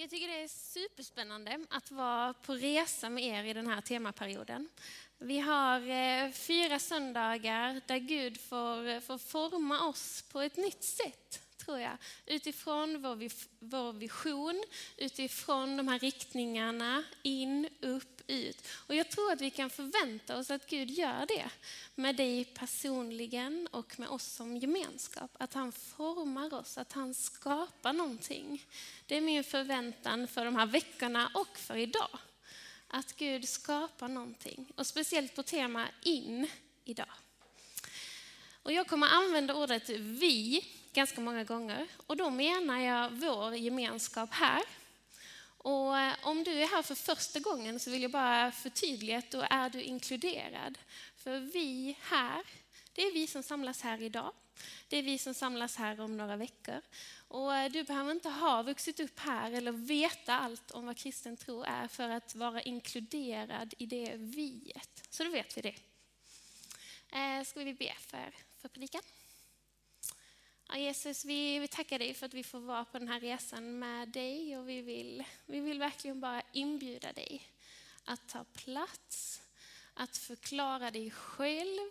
Jag 0.00 0.10
tycker 0.10 0.28
det 0.28 0.42
är 0.42 0.48
superspännande 0.48 1.60
att 1.70 1.90
vara 1.90 2.34
på 2.34 2.54
resa 2.54 3.10
med 3.10 3.24
er 3.24 3.44
i 3.44 3.52
den 3.52 3.66
här 3.66 3.80
temaperioden. 3.80 4.68
Vi 5.18 5.38
har 5.38 5.80
eh, 5.90 6.30
fyra 6.32 6.78
söndagar 6.78 7.80
där 7.86 7.98
Gud 7.98 8.40
får, 8.40 8.88
eh, 8.88 9.00
får 9.00 9.18
forma 9.18 9.88
oss 9.88 10.22
på 10.22 10.40
ett 10.40 10.56
nytt 10.56 10.84
sätt, 10.84 11.40
tror 11.64 11.78
jag. 11.78 11.96
Utifrån 12.26 13.02
vår, 13.02 13.30
vår 13.58 13.92
vision, 13.92 14.64
utifrån 14.96 15.76
de 15.76 15.88
här 15.88 15.98
riktningarna, 15.98 17.04
in, 17.22 17.68
upp, 17.80 18.19
ut. 18.30 18.66
Och 18.86 18.94
jag 18.94 19.10
tror 19.10 19.32
att 19.32 19.40
vi 19.40 19.50
kan 19.50 19.70
förvänta 19.70 20.36
oss 20.36 20.50
att 20.50 20.66
Gud 20.66 20.90
gör 20.90 21.26
det 21.26 21.50
med 21.94 22.16
dig 22.16 22.44
personligen 22.44 23.68
och 23.70 23.98
med 23.98 24.08
oss 24.08 24.24
som 24.24 24.56
gemenskap. 24.56 25.30
Att 25.38 25.54
han 25.54 25.72
formar 25.72 26.54
oss, 26.54 26.78
att 26.78 26.92
han 26.92 27.14
skapar 27.14 27.92
någonting. 27.92 28.66
Det 29.06 29.16
är 29.16 29.20
min 29.20 29.44
förväntan 29.44 30.28
för 30.28 30.44
de 30.44 30.56
här 30.56 30.66
veckorna 30.66 31.30
och 31.34 31.58
för 31.58 31.76
idag. 31.76 32.18
Att 32.88 33.16
Gud 33.16 33.48
skapar 33.48 34.08
någonting. 34.08 34.72
Och 34.76 34.86
speciellt 34.86 35.34
på 35.34 35.42
tema 35.42 35.88
in 36.02 36.50
idag. 36.84 37.12
Och 38.62 38.72
jag 38.72 38.86
kommer 38.86 39.06
använda 39.06 39.54
ordet 39.54 39.88
vi 39.88 40.64
ganska 40.92 41.20
många 41.20 41.44
gånger. 41.44 41.86
Och 42.06 42.16
då 42.16 42.30
menar 42.30 42.80
jag 42.80 43.10
vår 43.10 43.54
gemenskap 43.54 44.30
här 44.32 44.62
och 45.62 45.98
eh, 45.98 46.14
om 46.22 46.44
du 46.44 46.62
är 46.62 46.66
här 46.66 46.82
för 46.82 46.94
första 46.94 47.40
gången 47.40 47.80
så 47.80 47.90
vill 47.90 48.02
jag 48.02 48.10
bara 48.10 48.52
förtydliga 48.52 49.18
att 49.18 49.30
då 49.30 49.46
är 49.50 49.70
du 49.70 49.82
inkluderad. 49.82 50.78
För 51.16 51.38
vi 51.38 51.96
här, 52.00 52.42
det 52.92 53.02
är 53.02 53.12
vi 53.12 53.26
som 53.26 53.42
samlas 53.42 53.80
här 53.80 54.02
idag. 54.02 54.32
Det 54.88 54.96
är 54.96 55.02
vi 55.02 55.18
som 55.18 55.34
samlas 55.34 55.76
här 55.76 56.00
om 56.00 56.16
några 56.16 56.36
veckor. 56.36 56.80
Och 57.28 57.54
eh, 57.54 57.72
du 57.72 57.84
behöver 57.84 58.12
inte 58.12 58.28
ha 58.28 58.62
vuxit 58.62 59.00
upp 59.00 59.18
här 59.18 59.52
eller 59.52 59.72
veta 59.72 60.38
allt 60.38 60.70
om 60.70 60.86
vad 60.86 60.96
kristen 60.96 61.36
tro 61.36 61.62
är 61.62 61.88
för 61.88 62.08
att 62.08 62.34
vara 62.34 62.62
inkluderad 62.62 63.74
i 63.78 63.86
det 63.86 64.12
viet. 64.16 65.06
Så 65.10 65.24
då 65.24 65.30
vet 65.30 65.56
vi 65.56 65.62
det. 65.62 65.74
Eh, 67.18 67.44
ska 67.44 67.60
vi 67.60 67.74
be 67.74 67.94
för, 68.00 68.34
för 68.60 68.68
predikan? 68.68 69.02
Ja, 70.72 70.78
Jesus, 70.78 71.24
vi, 71.24 71.58
vi 71.58 71.68
tackar 71.68 71.98
dig 71.98 72.14
för 72.14 72.26
att 72.26 72.34
vi 72.34 72.42
får 72.42 72.60
vara 72.60 72.84
på 72.84 72.98
den 72.98 73.08
här 73.08 73.20
resan 73.20 73.78
med 73.78 74.08
dig 74.08 74.58
och 74.58 74.68
vi 74.68 74.82
vill, 74.82 75.24
vi 75.46 75.60
vill 75.60 75.78
verkligen 75.78 76.20
bara 76.20 76.42
inbjuda 76.52 77.12
dig 77.12 77.42
att 78.04 78.28
ta 78.28 78.44
plats, 78.44 79.42
att 79.94 80.16
förklara 80.16 80.90
dig 80.90 81.10
själv. 81.10 81.90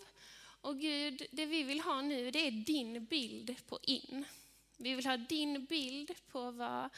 Och 0.61 0.79
Gud, 0.79 1.25
det 1.31 1.45
vi 1.45 1.63
vill 1.63 1.81
ha 1.81 2.01
nu 2.01 2.31
det 2.31 2.47
är 2.47 2.51
din 2.51 3.05
bild 3.05 3.55
på 3.67 3.79
in. 3.81 4.25
Vi 4.77 4.95
vill 4.95 5.05
ha 5.05 5.17
din 5.17 5.65
bild 5.65 6.11
på 6.31 6.51
vad, 6.51 6.89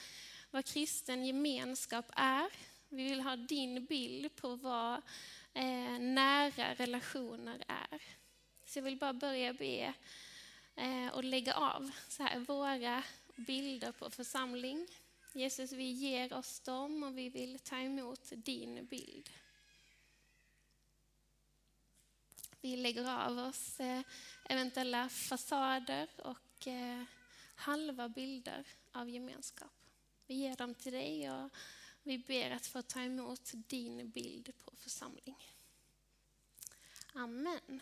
vad 0.51 0.65
kristen 0.65 1.25
gemenskap 1.25 2.05
är. 2.15 2.49
Vi 2.89 3.03
vill 3.03 3.21
ha 3.21 3.35
din 3.35 3.85
bild 3.85 4.35
på 4.35 4.55
vad 4.55 5.01
eh, 5.53 5.99
nära 5.99 6.73
relationer 6.73 7.63
är. 7.67 8.01
Så 8.65 8.79
jag 8.79 8.83
vill 8.83 8.97
bara 8.97 9.13
börja 9.13 9.53
be 9.53 9.93
Eh, 10.81 11.07
och 11.07 11.23
lägga 11.23 11.53
av 11.53 11.91
så 12.07 12.23
här, 12.23 12.39
våra 12.39 13.03
bilder 13.35 13.91
på 13.91 14.09
församling. 14.09 14.87
Jesus, 15.33 15.71
vi 15.71 15.91
ger 15.91 16.33
oss 16.33 16.59
dem 16.59 17.03
och 17.03 17.17
vi 17.17 17.29
vill 17.29 17.59
ta 17.59 17.77
emot 17.77 18.31
din 18.31 18.85
bild. 18.85 19.29
Vi 22.61 22.77
lägger 22.77 23.25
av 23.27 23.39
oss 23.39 23.79
eh, 23.79 24.01
eventuella 24.49 25.09
fasader 25.09 26.09
och 26.17 26.67
eh, 26.67 27.03
halva 27.55 28.09
bilder 28.09 28.67
av 28.91 29.09
gemenskap. 29.09 29.71
Vi 30.27 30.33
ger 30.33 30.55
dem 30.55 30.75
till 30.75 30.93
dig 30.93 31.31
och 31.31 31.49
vi 32.03 32.17
ber 32.17 32.51
att 32.51 32.65
få 32.65 32.81
ta 32.81 33.01
emot 33.01 33.51
din 33.53 34.09
bild 34.09 34.51
på 34.57 34.75
församling. 34.75 35.47
Amen. 37.13 37.81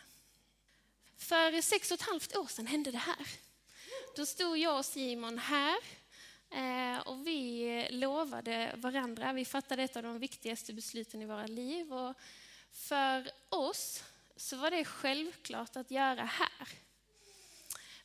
För 1.20 1.62
sex 1.62 1.92
och 1.92 1.96
ett 1.96 2.08
halvt 2.08 2.36
år 2.36 2.48
sedan 2.48 2.68
hände 2.68 2.92
det 2.92 2.98
här. 2.98 3.28
Då 4.16 4.26
stod 4.26 4.58
jag 4.58 4.78
och 4.78 4.86
Simon 4.86 5.38
här 5.38 5.78
eh, 6.52 7.00
och 7.00 7.28
vi 7.28 7.88
lovade 7.92 8.72
varandra, 8.76 9.34
vi 9.34 9.46
fattade 9.46 9.84
ett 9.84 9.96
av 9.96 10.04
de 10.04 10.20
viktigaste 10.20 10.74
besluten 10.74 11.22
i 11.22 11.26
våra 11.26 11.48
liv. 11.48 11.94
Och 11.94 12.16
för 12.72 13.32
oss 13.50 14.04
så 14.36 14.58
var 14.58 14.72
det 14.72 14.86
självklart 14.86 15.76
att 15.76 15.92
göra 15.92 16.24
här. 16.24 16.68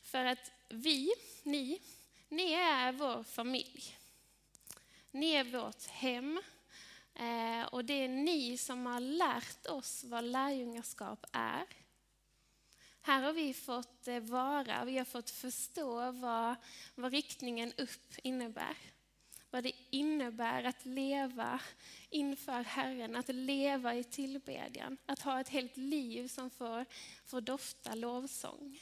För 0.03 0.25
att 0.25 0.51
vi, 0.69 1.13
ni, 1.43 1.81
ni 2.29 2.53
är 2.53 2.91
vår 2.91 3.23
familj. 3.23 3.97
Ni 5.11 5.31
är 5.31 5.43
vårt 5.43 5.87
hem. 5.87 6.41
Eh, 7.15 7.65
och 7.65 7.85
det 7.85 7.93
är 7.93 8.07
ni 8.07 8.57
som 8.57 8.85
har 8.85 8.99
lärt 8.99 9.65
oss 9.65 10.03
vad 10.03 10.23
lärjungaskap 10.23 11.25
är. 11.31 11.65
Här 13.05 13.21
har 13.21 13.33
vi 13.33 13.53
fått 13.53 14.07
eh, 14.07 14.19
vara, 14.19 14.85
vi 14.85 14.97
har 14.97 15.05
fått 15.05 15.29
förstå 15.29 16.11
vad, 16.11 16.55
vad 16.95 17.11
riktningen 17.11 17.73
upp 17.77 18.13
innebär. 18.23 18.77
Vad 19.49 19.63
det 19.63 19.71
innebär 19.89 20.63
att 20.63 20.85
leva 20.85 21.59
inför 22.09 22.63
Herren, 22.63 23.15
att 23.15 23.27
leva 23.27 23.95
i 23.95 24.03
tillbedjan. 24.03 24.97
Att 25.05 25.21
ha 25.21 25.39
ett 25.39 25.49
helt 25.49 25.77
liv 25.77 26.27
som 26.27 26.49
får, 26.49 26.85
får 27.25 27.41
dofta 27.41 27.95
lovsång. 27.95 28.79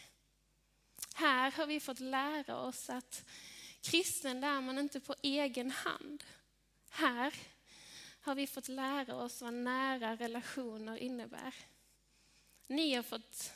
Här 1.13 1.51
har 1.51 1.65
vi 1.65 1.79
fått 1.79 1.99
lära 1.99 2.57
oss 2.57 2.89
att 2.89 3.25
kristen 3.81 4.43
är 4.43 4.61
man 4.61 4.79
inte 4.79 4.99
på 4.99 5.15
egen 5.21 5.71
hand. 5.71 6.23
Här 6.89 7.33
har 8.21 8.35
vi 8.35 8.47
fått 8.47 8.67
lära 8.67 9.15
oss 9.15 9.41
vad 9.41 9.53
nära 9.53 10.15
relationer 10.15 10.97
innebär. 10.97 11.53
Ni 12.67 12.93
har 12.93 13.03
fått 13.03 13.53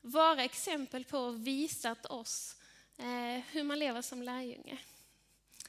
vara 0.00 0.44
exempel 0.44 1.04
på 1.04 1.18
och 1.18 1.46
visat 1.46 2.06
oss 2.06 2.56
eh, 2.96 3.44
hur 3.50 3.62
man 3.62 3.78
lever 3.78 4.02
som 4.02 4.22
lärjunge. 4.22 4.78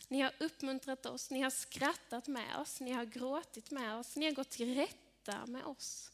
Ni 0.07 0.22
har 0.22 0.31
uppmuntrat 0.40 1.06
oss, 1.06 1.29
ni 1.29 1.41
har 1.41 1.50
skrattat 1.50 2.28
med 2.28 2.56
oss, 2.57 2.79
ni 2.79 2.91
har 2.91 3.06
gråtit 3.06 3.72
med 3.72 3.95
oss, 3.95 4.16
ni 4.16 4.25
har 4.25 4.34
gått 4.34 4.50
till 4.50 4.75
rätta 4.75 5.45
med 5.45 5.66
oss. 5.66 6.12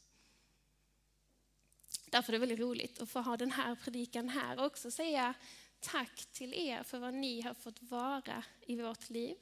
Därför 2.10 2.32
är 2.32 2.34
det 2.34 2.38
väldigt 2.38 2.60
roligt 2.60 3.00
att 3.00 3.10
få 3.10 3.20
ha 3.20 3.36
den 3.36 3.50
här 3.50 3.74
predikan 3.74 4.28
här 4.28 4.58
och 4.58 4.66
också 4.66 4.90
säga 4.90 5.34
tack 5.80 6.26
till 6.32 6.54
er 6.54 6.82
för 6.82 6.98
vad 6.98 7.14
ni 7.14 7.40
har 7.40 7.54
fått 7.54 7.82
vara 7.82 8.44
i 8.66 8.76
vårt 8.76 9.10
liv. 9.10 9.36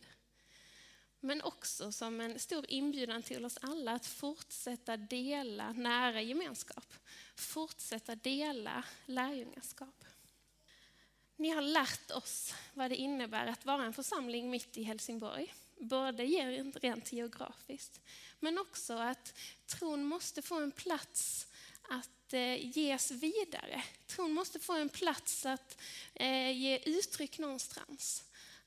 Men 1.24 1.42
också 1.42 1.92
som 1.92 2.20
en 2.20 2.38
stor 2.38 2.64
inbjudan 2.68 3.22
till 3.22 3.44
oss 3.44 3.58
alla 3.60 3.92
att 3.92 4.06
fortsätta 4.06 4.96
dela 4.96 5.72
nära 5.72 6.22
gemenskap. 6.22 6.94
Fortsätta 7.36 8.14
dela 8.14 8.84
lärjungaskap. 9.06 10.04
Ni 11.36 11.50
har 11.50 11.62
lärt 11.62 12.10
oss 12.10 12.54
vad 12.74 12.90
det 12.90 12.96
innebär 12.96 13.46
att 13.46 13.64
vara 13.64 13.84
en 13.84 13.92
församling 13.92 14.50
mitt 14.50 14.76
i 14.76 14.82
Helsingborg. 14.82 15.54
Både 15.80 16.24
rent 16.74 17.12
geografiskt, 17.12 18.00
men 18.40 18.58
också 18.58 18.94
att 18.94 19.34
tron 19.66 20.04
måste 20.04 20.42
få 20.42 20.60
en 20.60 20.72
plats 20.72 21.46
att 21.82 22.32
eh, 22.32 22.76
ges 22.78 23.10
vidare. 23.10 23.84
Tron 24.06 24.32
måste 24.32 24.58
få 24.58 24.72
en 24.72 24.88
plats 24.88 25.46
att 25.46 25.78
eh, 26.14 26.50
ge 26.50 26.78
uttryck 26.78 27.38
någonstans. 27.38 28.24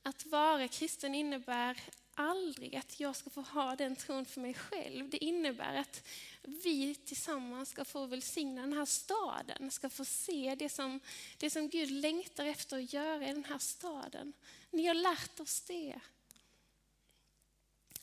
Att 0.07 0.25
vara 0.25 0.67
kristen 0.67 1.15
innebär 1.15 1.79
aldrig 2.13 2.75
att 2.75 2.99
jag 2.99 3.15
ska 3.15 3.29
få 3.29 3.41
ha 3.41 3.75
den 3.75 3.95
tron 3.95 4.25
för 4.25 4.41
mig 4.41 4.53
själv. 4.53 5.09
Det 5.09 5.23
innebär 5.23 5.75
att 5.75 6.07
vi 6.41 6.95
tillsammans 6.95 7.69
ska 7.69 7.85
få 7.85 8.05
välsigna 8.05 8.61
den 8.61 8.73
här 8.73 8.85
staden, 8.85 9.71
ska 9.71 9.89
få 9.89 10.05
se 10.05 10.55
det 10.59 10.69
som, 10.69 10.99
det 11.37 11.49
som 11.49 11.69
Gud 11.69 11.91
längtar 11.91 12.45
efter 12.45 12.77
att 12.77 12.93
göra 12.93 13.29
i 13.29 13.33
den 13.33 13.45
här 13.45 13.57
staden. 13.57 14.33
Ni 14.71 14.87
har 14.87 14.93
lärt 14.93 15.39
oss 15.39 15.61
det. 15.61 15.99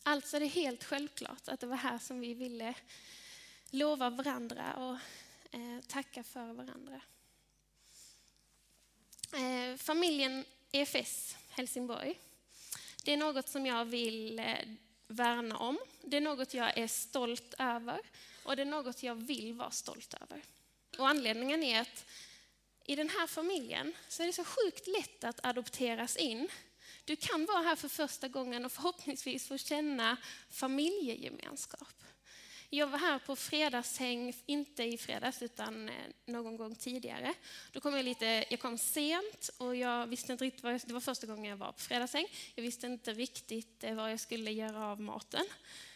Alltså 0.02 0.36
är 0.36 0.40
det 0.40 0.46
helt 0.46 0.84
självklart 0.84 1.48
att 1.48 1.60
det 1.60 1.66
var 1.66 1.76
här 1.76 1.98
som 1.98 2.20
vi 2.20 2.34
ville 2.34 2.74
lova 3.70 4.10
varandra 4.10 4.74
och 4.74 4.98
eh, 5.58 5.80
tacka 5.86 6.24
för 6.24 6.52
varandra. 6.52 7.00
Eh, 9.32 9.76
familjen 9.76 10.44
EFS 10.72 11.36
Helsingborg 11.56 12.18
det 13.04 13.12
är 13.12 13.16
något 13.16 13.48
som 13.48 13.66
jag 13.66 13.84
vill 13.84 14.38
eh, 14.38 14.58
värna 15.06 15.58
om. 15.58 15.78
Det 16.02 16.16
är 16.16 16.20
något 16.20 16.54
jag 16.54 16.78
är 16.78 16.86
stolt 16.86 17.54
över 17.58 18.00
och 18.42 18.56
det 18.56 18.62
är 18.62 18.66
något 18.66 19.02
jag 19.02 19.14
vill 19.14 19.52
vara 19.52 19.70
stolt 19.70 20.14
över. 20.14 20.42
Och 20.98 21.08
anledningen 21.08 21.62
är 21.62 21.80
att 21.80 22.04
i 22.84 22.96
den 22.96 23.08
här 23.08 23.26
familjen 23.26 23.92
så 24.08 24.22
är 24.22 24.26
det 24.26 24.32
så 24.32 24.44
sjukt 24.44 24.86
lätt 24.86 25.24
att 25.24 25.46
adopteras 25.46 26.16
in. 26.16 26.48
Du 27.04 27.16
kan 27.16 27.46
vara 27.46 27.62
här 27.62 27.76
för 27.76 27.88
första 27.88 28.28
gången 28.28 28.64
och 28.64 28.72
förhoppningsvis 28.72 29.48
få 29.48 29.58
känna 29.58 30.16
familjegemenskap. 30.50 32.04
Jag 32.70 32.86
var 32.86 32.98
här 32.98 33.18
på 33.18 33.36
fredagshäng, 33.36 34.34
inte 34.46 34.84
i 34.84 34.98
fredags 34.98 35.42
utan 35.42 35.88
eh, 35.88 35.94
någon 36.26 36.56
gång 36.56 36.74
tidigare. 36.74 37.34
Då 37.72 37.80
kom 37.80 37.94
jag 37.94 38.04
lite, 38.04 38.44
jag 38.50 38.60
kom 38.60 38.78
sent 38.78 39.50
och 39.58 39.76
jag 39.76 40.06
visste 40.06 40.32
inte 40.32 40.44
riktigt 40.44 40.62
vad 40.62 40.74
jag, 40.74 40.80
det 40.86 40.92
var 40.92 41.00
första 41.00 41.26
gången 41.26 41.44
jag 41.44 41.56
var 41.56 41.72
på 41.72 41.80
fredagshäng. 41.80 42.26
Jag 42.54 42.62
visste 42.62 42.86
inte 42.86 43.12
riktigt 43.12 43.84
eh, 43.84 43.94
vad 43.94 44.12
jag 44.12 44.20
skulle 44.20 44.50
göra 44.50 44.86
av 44.86 45.00
maten. 45.00 45.44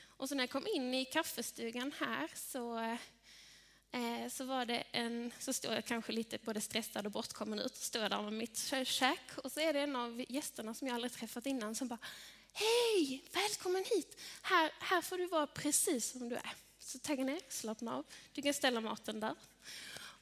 Och 0.06 0.28
så 0.28 0.34
när 0.34 0.42
jag 0.42 0.50
kom 0.50 0.66
in 0.66 0.94
i 0.94 1.04
kaffestugan 1.04 1.92
här 1.98 2.30
så, 2.34 2.78
eh, 3.92 4.28
så 4.28 4.44
var 4.44 4.64
det 4.64 4.84
en, 4.92 5.32
så 5.38 5.52
stod 5.52 5.72
jag 5.72 5.84
kanske 5.84 6.12
lite 6.12 6.38
både 6.44 6.60
stressad 6.60 7.06
och 7.06 7.12
bortkommen 7.12 7.58
ut. 7.58 7.76
Stod 7.76 8.10
där 8.10 8.22
med 8.22 8.32
mitt 8.32 8.72
käk 8.84 9.38
och 9.44 9.52
så 9.52 9.60
är 9.60 9.72
det 9.72 9.80
en 9.80 9.96
av 9.96 10.24
gästerna 10.28 10.74
som 10.74 10.88
jag 10.88 10.94
aldrig 10.94 11.12
träffat 11.12 11.46
innan 11.46 11.74
som 11.74 11.88
bara 11.88 11.98
Hej, 12.52 13.24
välkommen 13.32 13.84
hit. 13.84 14.20
Här, 14.42 14.72
här 14.78 15.02
får 15.02 15.18
du 15.18 15.26
vara 15.26 15.46
precis 15.46 16.10
som 16.10 16.28
du 16.28 16.36
är. 16.36 16.54
Så 16.78 16.98
tagga 16.98 17.24
ner, 17.24 17.40
slappna 17.48 17.96
av. 17.96 18.06
Du 18.32 18.42
kan 18.42 18.54
ställa 18.54 18.80
maten 18.80 19.20
där. 19.20 19.34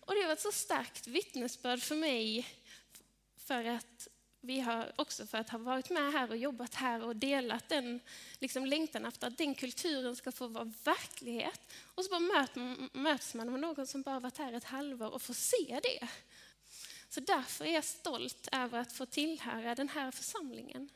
Och 0.00 0.14
det 0.14 0.26
var 0.26 0.32
ett 0.32 0.40
så 0.40 0.52
starkt 0.52 1.06
vittnesbörd 1.06 1.82
för 1.82 1.96
mig 1.96 2.48
för 3.36 3.64
att 3.64 4.08
vi 4.40 4.60
har 4.60 4.92
också 4.96 5.26
för 5.26 5.38
att 5.38 5.50
ha 5.50 5.58
varit 5.58 5.90
med 5.90 6.12
här 6.12 6.30
och 6.30 6.36
jobbat 6.36 6.74
här 6.74 7.04
och 7.04 7.16
delat 7.16 7.68
den 7.68 8.00
liksom, 8.38 8.66
längtan 8.66 9.04
efter 9.04 9.26
att 9.26 9.38
den 9.38 9.54
kulturen 9.54 10.16
ska 10.16 10.32
få 10.32 10.46
vara 10.46 10.72
verklighet. 10.84 11.60
Och 11.94 12.04
så 12.04 12.10
bara 12.10 12.20
möt, 12.20 12.50
möts 12.92 13.34
man 13.34 13.50
med 13.50 13.60
någon 13.60 13.86
som 13.86 14.02
bara 14.02 14.20
varit 14.20 14.38
här 14.38 14.52
ett 14.52 14.64
halvår 14.64 15.10
och 15.10 15.22
får 15.22 15.34
se 15.34 15.80
det. 15.82 16.08
Så 17.08 17.20
därför 17.20 17.64
är 17.64 17.74
jag 17.74 17.84
stolt 17.84 18.48
över 18.52 18.78
att 18.78 18.92
få 18.92 19.06
tillhöra 19.06 19.74
den 19.74 19.88
här 19.88 20.10
församlingen. 20.10 20.88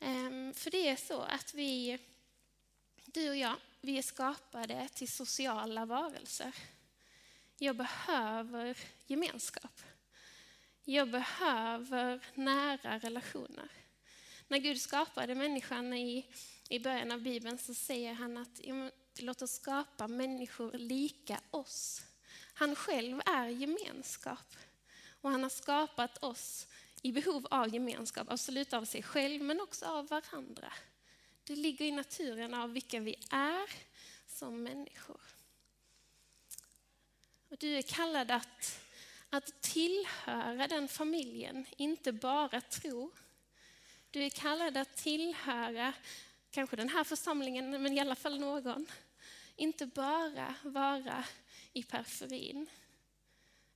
Ehm, 0.00 0.54
för 0.54 0.70
det 0.70 0.88
är 0.88 0.96
så 0.96 1.20
att 1.20 1.54
vi, 1.54 1.98
du 3.04 3.30
och 3.30 3.36
jag, 3.36 3.56
vi 3.80 3.98
är 3.98 4.02
skapade 4.02 4.88
till 4.94 5.08
sociala 5.08 5.84
varelser. 5.86 6.54
Jag 7.58 7.76
behöver 7.76 8.78
gemenskap. 9.06 9.82
Jag 10.84 11.10
behöver 11.10 12.26
nära 12.34 12.98
relationer. 12.98 13.68
När 14.48 14.58
Gud 14.58 14.80
skapade 14.80 15.34
människan 15.34 15.92
i, 15.92 16.26
i 16.68 16.78
början 16.78 17.12
av 17.12 17.20
Bibeln 17.20 17.58
så 17.58 17.74
säger 17.74 18.12
han 18.12 18.36
att 18.36 18.60
låt 19.18 19.42
oss 19.42 19.52
skapa 19.52 20.08
människor 20.08 20.72
lika 20.72 21.40
oss. 21.50 22.02
Han 22.54 22.76
själv 22.76 23.20
är 23.26 23.46
gemenskap. 23.46 24.56
Och 25.20 25.30
han 25.30 25.42
har 25.42 25.50
skapat 25.50 26.22
oss 26.22 26.66
i 27.02 27.12
behov 27.12 27.46
av 27.50 27.74
gemenskap, 27.74 28.30
absolut 28.30 28.72
av 28.72 28.84
sig 28.84 29.02
själv 29.02 29.42
men 29.42 29.60
också 29.60 29.86
av 29.86 30.08
varandra. 30.08 30.72
Det 31.44 31.56
ligger 31.56 31.84
i 31.84 31.92
naturen 31.92 32.54
av 32.54 32.72
vilka 32.72 33.00
vi 33.00 33.14
är 33.30 33.70
som 34.26 34.62
människor. 34.62 35.20
Och 37.48 37.56
du 37.58 37.78
är 37.78 37.82
kallad 37.82 38.30
att, 38.30 38.80
att 39.30 39.62
tillhöra 39.62 40.68
den 40.68 40.88
familjen, 40.88 41.66
inte 41.76 42.12
bara 42.12 42.60
tro. 42.60 43.10
Du 44.10 44.22
är 44.22 44.30
kallad 44.30 44.76
att 44.76 44.96
tillhöra, 44.96 45.92
kanske 46.50 46.76
den 46.76 46.88
här 46.88 47.04
församlingen, 47.04 47.82
men 47.82 47.92
i 47.92 48.00
alla 48.00 48.14
fall 48.14 48.40
någon. 48.40 48.86
Inte 49.56 49.86
bara 49.86 50.54
vara 50.62 51.24
i 51.72 51.82
periferin. 51.82 52.66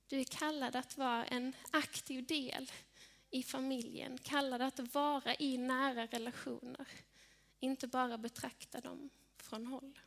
Du 0.07 0.19
är 0.19 0.23
kallad 0.23 0.75
att 0.75 0.97
vara 0.97 1.25
en 1.25 1.55
aktiv 1.71 2.25
del 2.25 2.71
i 3.31 3.43
familjen, 3.43 4.17
kallade 4.17 4.65
att 4.65 4.93
vara 4.93 5.35
i 5.35 5.57
nära 5.57 6.05
relationer. 6.05 6.87
Inte 7.59 7.87
bara 7.87 8.17
betrakta 8.17 8.81
dem 8.81 9.09
från 9.37 9.65
håll. 9.65 9.99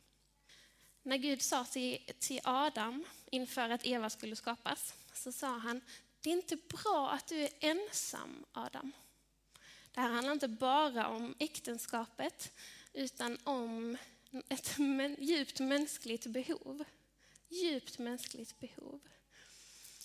När 1.03 1.17
Gud 1.17 1.41
sa 1.41 1.65
till, 1.65 2.11
till 2.19 2.41
Adam 2.43 3.05
inför 3.31 3.69
att 3.69 3.85
Eva 3.85 4.09
skulle 4.09 4.35
skapas, 4.35 4.93
så 5.13 5.31
sa 5.31 5.57
han, 5.57 5.81
det 6.21 6.29
är 6.29 6.33
inte 6.33 6.55
bra 6.55 7.11
att 7.11 7.27
du 7.27 7.43
är 7.43 7.49
ensam 7.59 8.45
Adam. 8.51 8.91
Det 9.91 10.01
här 10.01 10.09
handlar 10.09 10.33
inte 10.33 10.47
bara 10.47 11.07
om 11.07 11.35
äktenskapet, 11.39 12.51
utan 12.93 13.37
om 13.43 13.97
ett 14.49 14.75
djupt 15.19 15.59
mänskligt 15.59 16.25
behov. 16.25 16.83
Djupt 17.49 17.99
mänskligt 17.99 18.59
behov. 18.59 18.99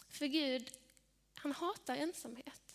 För 0.08 0.26
Gud, 0.26 0.70
han 1.34 1.52
hatar 1.52 1.96
ensamhet. 1.96 2.69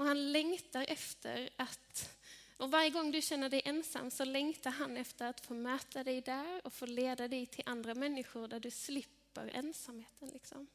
Och 0.00 0.06
han 0.06 0.32
längtar 0.32 0.84
efter 0.88 1.50
att, 1.56 2.10
och 2.56 2.70
varje 2.70 2.90
gång 2.90 3.10
du 3.10 3.22
känner 3.22 3.48
dig 3.48 3.62
ensam 3.64 4.10
så 4.10 4.24
längtar 4.24 4.70
han 4.70 4.96
efter 4.96 5.26
att 5.26 5.46
få 5.46 5.54
möta 5.54 6.04
dig 6.04 6.20
där 6.20 6.66
och 6.66 6.72
få 6.72 6.86
leda 6.86 7.28
dig 7.28 7.46
till 7.46 7.62
andra 7.66 7.94
människor 7.94 8.48
där 8.48 8.60
du 8.60 8.70
slipper 8.70 9.50
ensamheten. 9.54 10.28
Liksom. 10.28 10.66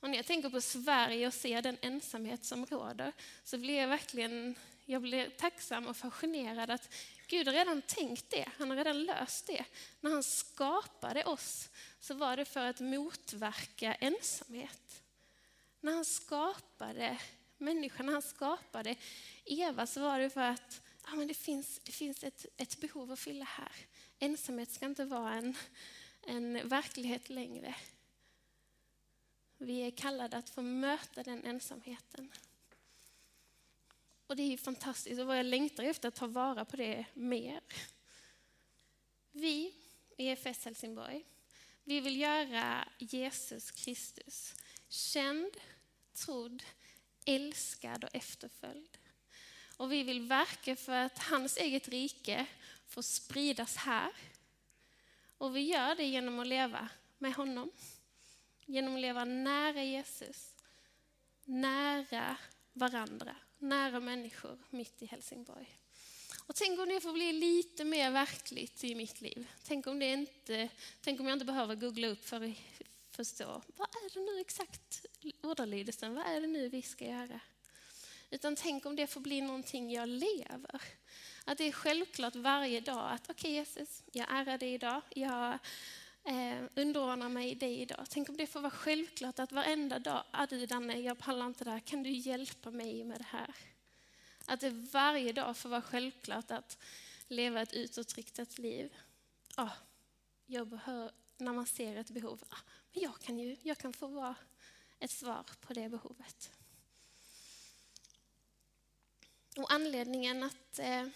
Och 0.00 0.10
när 0.10 0.16
jag 0.16 0.26
tänker 0.26 0.50
på 0.50 0.60
Sverige 0.60 1.26
och 1.26 1.34
ser 1.34 1.62
den 1.62 1.76
ensamhet 1.80 2.44
som 2.44 2.66
råder 2.66 3.12
så 3.44 3.58
blir 3.58 3.76
jag 3.76 3.88
verkligen 3.88 4.54
jag 4.84 5.02
blir 5.02 5.30
tacksam 5.30 5.86
och 5.86 5.96
fascinerad 5.96 6.70
att 6.70 6.94
Gud 7.26 7.46
har 7.46 7.54
redan 7.54 7.82
tänkt 7.82 8.30
det, 8.30 8.48
han 8.58 8.70
har 8.70 8.76
redan 8.76 9.04
löst 9.04 9.46
det. 9.46 9.64
När 10.00 10.10
han 10.10 10.22
skapade 10.22 11.24
oss 11.24 11.68
så 12.00 12.14
var 12.14 12.36
det 12.36 12.44
för 12.44 12.66
att 12.66 12.80
motverka 12.80 13.94
ensamhet. 13.94 15.02
När 15.80 15.92
han 15.92 16.04
skapade 16.04 17.18
människan 17.58 18.08
han 18.08 18.22
skapade 18.22 18.96
Eva 19.44 19.86
så 19.86 20.00
var 20.00 20.18
det 20.18 20.30
för 20.30 20.40
att 20.40 20.82
ja, 21.04 21.14
men 21.14 21.28
det 21.28 21.34
finns, 21.34 21.80
det 21.84 21.92
finns 21.92 22.24
ett, 22.24 22.46
ett 22.56 22.80
behov 22.80 23.12
att 23.12 23.18
fylla 23.18 23.44
här. 23.44 23.72
Ensamhet 24.18 24.70
ska 24.70 24.86
inte 24.86 25.04
vara 25.04 25.34
en, 25.34 25.56
en 26.26 26.68
verklighet 26.68 27.30
längre. 27.30 27.74
Vi 29.58 29.80
är 29.80 29.90
kallade 29.90 30.36
att 30.36 30.50
få 30.50 30.62
möta 30.62 31.22
den 31.22 31.44
ensamheten. 31.44 32.32
Och 34.26 34.36
det 34.36 34.42
är 34.42 34.56
fantastiskt 34.56 35.20
och 35.20 35.26
vad 35.26 35.38
jag 35.38 35.46
längtar 35.46 35.84
efter 35.84 36.08
att 36.08 36.14
ta 36.14 36.26
vara 36.26 36.64
på 36.64 36.76
det 36.76 37.06
mer. 37.14 37.60
Vi 39.32 39.74
i 40.16 40.28
EFS 40.28 40.64
Helsingborg, 40.64 41.24
vi 41.84 42.00
vill 42.00 42.20
göra 42.20 42.88
Jesus 42.98 43.70
Kristus 43.70 44.54
känd, 44.88 45.56
trodd, 46.12 46.62
älskad 47.28 48.04
och 48.04 48.14
efterföljd. 48.14 48.98
Och 49.76 49.92
vi 49.92 50.02
vill 50.02 50.20
verka 50.20 50.76
för 50.76 50.92
att 50.92 51.18
hans 51.18 51.56
eget 51.56 51.88
rike 51.88 52.46
får 52.86 53.02
spridas 53.02 53.76
här. 53.76 54.12
Och 55.38 55.56
vi 55.56 55.60
gör 55.60 55.94
det 55.94 56.04
genom 56.04 56.38
att 56.38 56.46
leva 56.46 56.88
med 57.18 57.34
honom. 57.34 57.70
Genom 58.66 58.94
att 58.94 59.00
leva 59.00 59.24
nära 59.24 59.84
Jesus, 59.84 60.54
nära 61.44 62.36
varandra, 62.72 63.36
nära 63.58 64.00
människor 64.00 64.58
mitt 64.70 65.02
i 65.02 65.06
Helsingborg. 65.06 65.78
Och 66.46 66.54
tänk 66.54 66.80
om 66.80 66.88
det 66.88 67.00
får 67.00 67.12
bli 67.12 67.32
lite 67.32 67.84
mer 67.84 68.10
verkligt 68.10 68.84
i 68.84 68.94
mitt 68.94 69.20
liv. 69.20 69.48
Tänk 69.64 69.86
om, 69.86 69.98
det 69.98 70.12
inte, 70.12 70.68
tänk 71.00 71.20
om 71.20 71.26
jag 71.26 71.36
inte 71.36 71.44
behöver 71.44 71.74
googla 71.74 72.08
upp 72.08 72.24
för 72.24 72.54
förstå, 73.18 73.62
vad 73.76 73.88
är 73.88 74.14
det 74.14 74.20
nu 74.20 74.40
exakt 74.40 75.06
ordalydelsen, 75.42 76.14
vad 76.14 76.26
är 76.26 76.40
det 76.40 76.46
nu 76.46 76.68
vi 76.68 76.82
ska 76.82 77.04
göra? 77.04 77.40
Utan 78.30 78.56
tänk 78.56 78.86
om 78.86 78.96
det 78.96 79.06
får 79.06 79.20
bli 79.20 79.40
någonting 79.40 79.92
jag 79.92 80.08
lever. 80.08 80.82
Att 81.44 81.58
det 81.58 81.64
är 81.64 81.72
självklart 81.72 82.36
varje 82.36 82.80
dag 82.80 83.12
att 83.12 83.30
okej 83.30 83.34
okay, 83.34 83.50
Jesus, 83.50 84.02
jag 84.12 84.26
ärar 84.30 84.58
dig 84.58 84.74
idag, 84.74 85.02
jag 85.10 85.58
eh, 86.24 86.62
underordnar 86.74 87.28
mig 87.28 87.54
dig 87.54 87.80
idag. 87.80 88.06
Tänk 88.10 88.28
om 88.28 88.36
det 88.36 88.46
får 88.46 88.60
vara 88.60 88.70
självklart 88.70 89.38
att 89.38 89.52
varenda 89.52 89.98
dag, 89.98 90.24
ah, 90.30 90.46
du 90.46 90.66
Danne, 90.66 91.00
jag 91.00 91.18
pallar 91.18 91.46
inte 91.46 91.64
det 91.64 91.70
här, 91.70 91.80
kan 91.80 92.02
du 92.02 92.10
hjälpa 92.10 92.70
mig 92.70 93.04
med 93.04 93.20
det 93.20 93.26
här? 93.28 93.54
Att 94.46 94.60
det 94.60 94.70
varje 94.70 95.32
dag 95.32 95.56
får 95.56 95.68
vara 95.68 95.82
självklart 95.82 96.50
att 96.50 96.78
leva 97.28 97.62
ett 97.62 97.72
utåtriktat 97.72 98.58
liv. 98.58 98.96
Oh, 99.56 99.72
jag 100.46 100.66
behöver, 100.66 101.10
när 101.36 101.52
man 101.52 101.66
ser 101.66 101.96
ett 101.96 102.10
behov, 102.10 102.44
ah, 102.48 102.60
jag 103.02 103.18
kan 103.20 103.38
ju 103.38 103.56
jag 103.62 103.78
kan 103.78 103.92
få 103.92 104.06
vara 104.06 104.34
ett 104.98 105.10
svar 105.10 105.44
på 105.60 105.72
det 105.72 105.88
behovet. 105.88 106.50
Och 109.56 109.72
anledningen 109.72 110.42
att 110.42 110.78
eh, 110.78 111.06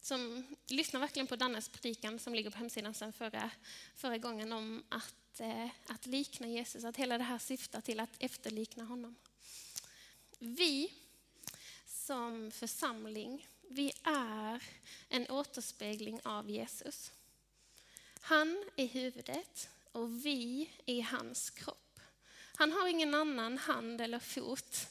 som 0.00 0.46
lyssnar 0.66 1.00
verkligen 1.00 1.26
på 1.26 1.36
Dannes 1.36 1.68
predikan 1.68 2.18
som 2.18 2.34
ligger 2.34 2.50
på 2.50 2.58
hemsidan 2.58 2.94
sedan 2.94 3.12
förra, 3.12 3.50
förra 3.96 4.18
gången 4.18 4.52
om 4.52 4.84
att, 4.88 5.40
eh, 5.40 5.68
att 5.86 6.06
likna 6.06 6.46
Jesus, 6.46 6.84
att 6.84 6.96
hela 6.96 7.18
det 7.18 7.24
här 7.24 7.38
syftar 7.38 7.80
till 7.80 8.00
att 8.00 8.16
efterlikna 8.18 8.84
honom. 8.84 9.16
Vi 10.38 10.92
som 11.86 12.50
församling, 12.50 13.48
vi 13.68 13.92
är 14.02 14.62
en 15.08 15.30
återspegling 15.30 16.20
av 16.24 16.50
Jesus. 16.50 17.12
Han 18.20 18.64
är 18.76 18.86
huvudet 18.86 19.68
och 19.94 20.26
vi 20.26 20.70
är 20.86 21.02
hans 21.02 21.50
kropp. 21.50 22.00
Han 22.56 22.72
har 22.72 22.88
ingen 22.88 23.14
annan 23.14 23.58
hand 23.58 24.00
eller 24.00 24.18
fot 24.18 24.86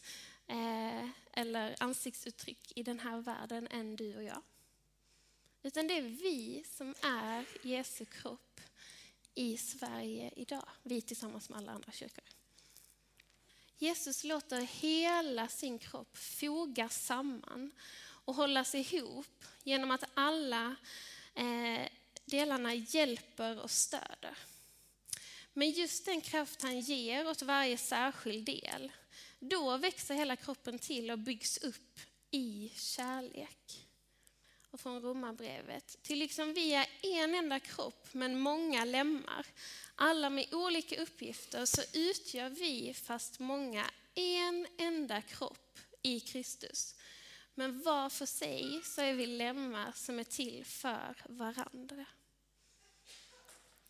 eh, 0.48 1.10
eller 1.32 1.76
ansiktsuttryck 1.80 2.74
i 2.76 2.84
den 2.84 3.00
här 3.00 3.22
världen 3.22 3.68
än 3.68 3.96
du 3.96 4.16
och 4.16 4.24
jag. 4.24 4.42
Utan 5.64 5.88
det 5.88 5.98
är 5.98 6.02
vi 6.02 6.64
som 6.68 6.96
är 7.02 7.46
Jesu 7.62 8.06
kropp 8.06 8.62
i 9.36 9.58
Sverige 9.58 10.34
idag. 10.36 10.70
Vi 10.84 11.02
tillsammans 11.02 11.50
med 11.50 11.58
alla 11.58 11.72
andra 11.72 11.92
kyrkor. 11.92 12.24
Jesus 13.78 14.24
låter 14.24 14.62
hela 14.62 15.48
sin 15.48 15.80
kropp 15.80 16.18
fogas 16.18 17.06
samman 17.06 17.72
och 18.26 18.36
hållas 18.36 18.76
ihop 18.76 19.46
genom 19.64 19.92
att 19.92 20.04
alla 20.14 20.76
eh, 21.34 21.88
delarna 22.26 22.74
hjälper 22.74 23.60
och 23.60 23.72
stöder. 23.72 24.38
Men 25.54 25.72
just 25.72 26.06
den 26.06 26.22
kraft 26.22 26.62
han 26.62 26.80
ger 26.80 27.30
åt 27.30 27.42
varje 27.42 27.78
särskild 27.78 28.46
del, 28.46 28.92
då 29.40 29.78
växer 29.78 30.16
hela 30.16 30.36
kroppen 30.36 30.80
till 30.80 31.12
och 31.12 31.20
byggs 31.20 31.58
upp 31.58 32.00
i 32.32 32.72
kärlek. 32.76 33.88
Och 34.72 34.80
från 34.80 35.02
Romarbrevet, 35.02 36.04
till 36.04 36.20
liksom 36.20 36.54
vi 36.54 36.74
är 36.74 36.88
en 37.02 37.36
enda 37.36 37.60
kropp 37.60 38.08
men 38.12 38.40
många 38.40 38.86
lemmar, 38.86 39.46
alla 39.96 40.30
med 40.30 40.54
olika 40.54 41.02
uppgifter, 41.02 41.66
så 41.66 41.82
utgör 41.94 42.50
vi, 42.50 42.94
fast 42.94 43.40
många, 43.40 43.86
en 44.16 44.68
enda 44.78 45.22
kropp 45.22 45.80
i 46.02 46.20
Kristus. 46.20 46.96
Men 47.56 47.82
var 47.82 48.10
för 48.10 48.26
sig 48.26 48.82
så 48.84 49.02
är 49.02 49.14
vi 49.14 49.26
lemmar 49.26 49.92
som 49.96 50.20
är 50.20 50.24
till 50.24 50.66
för 50.66 51.16
varandra. 51.26 52.06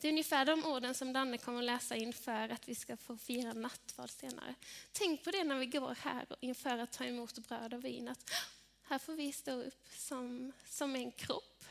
Det 0.04 0.08
är 0.08 0.12
ungefär 0.12 0.46
de 0.46 0.66
orden 0.66 0.94
som 0.94 1.14
Danne 1.14 1.38
kommer 1.38 1.60
att 1.60 1.66
läsa 1.66 1.96
inför 1.96 2.50
att 2.50 2.70
vi 2.70 2.76
ska 2.76 2.98
få 2.98 3.18
fira 3.18 3.54
nattvard 3.54 4.10
senare. 4.10 4.56
Tänk 4.92 5.24
på 5.24 5.32
det 5.32 5.44
när 5.44 5.60
vi 5.60 5.66
går 5.66 5.96
här 6.02 6.26
inför 6.40 6.78
att 6.78 6.92
ta 6.92 7.06
emot 7.06 7.48
bröd 7.48 7.74
och 7.74 7.86
vin. 7.86 8.08
Att 8.08 8.32
här 8.84 9.00
får 9.00 9.14
vi 9.14 9.32
stå 9.32 9.52
upp 9.52 9.88
som, 9.96 10.52
som 10.66 10.96
en 10.96 11.12
kropp, 11.12 11.66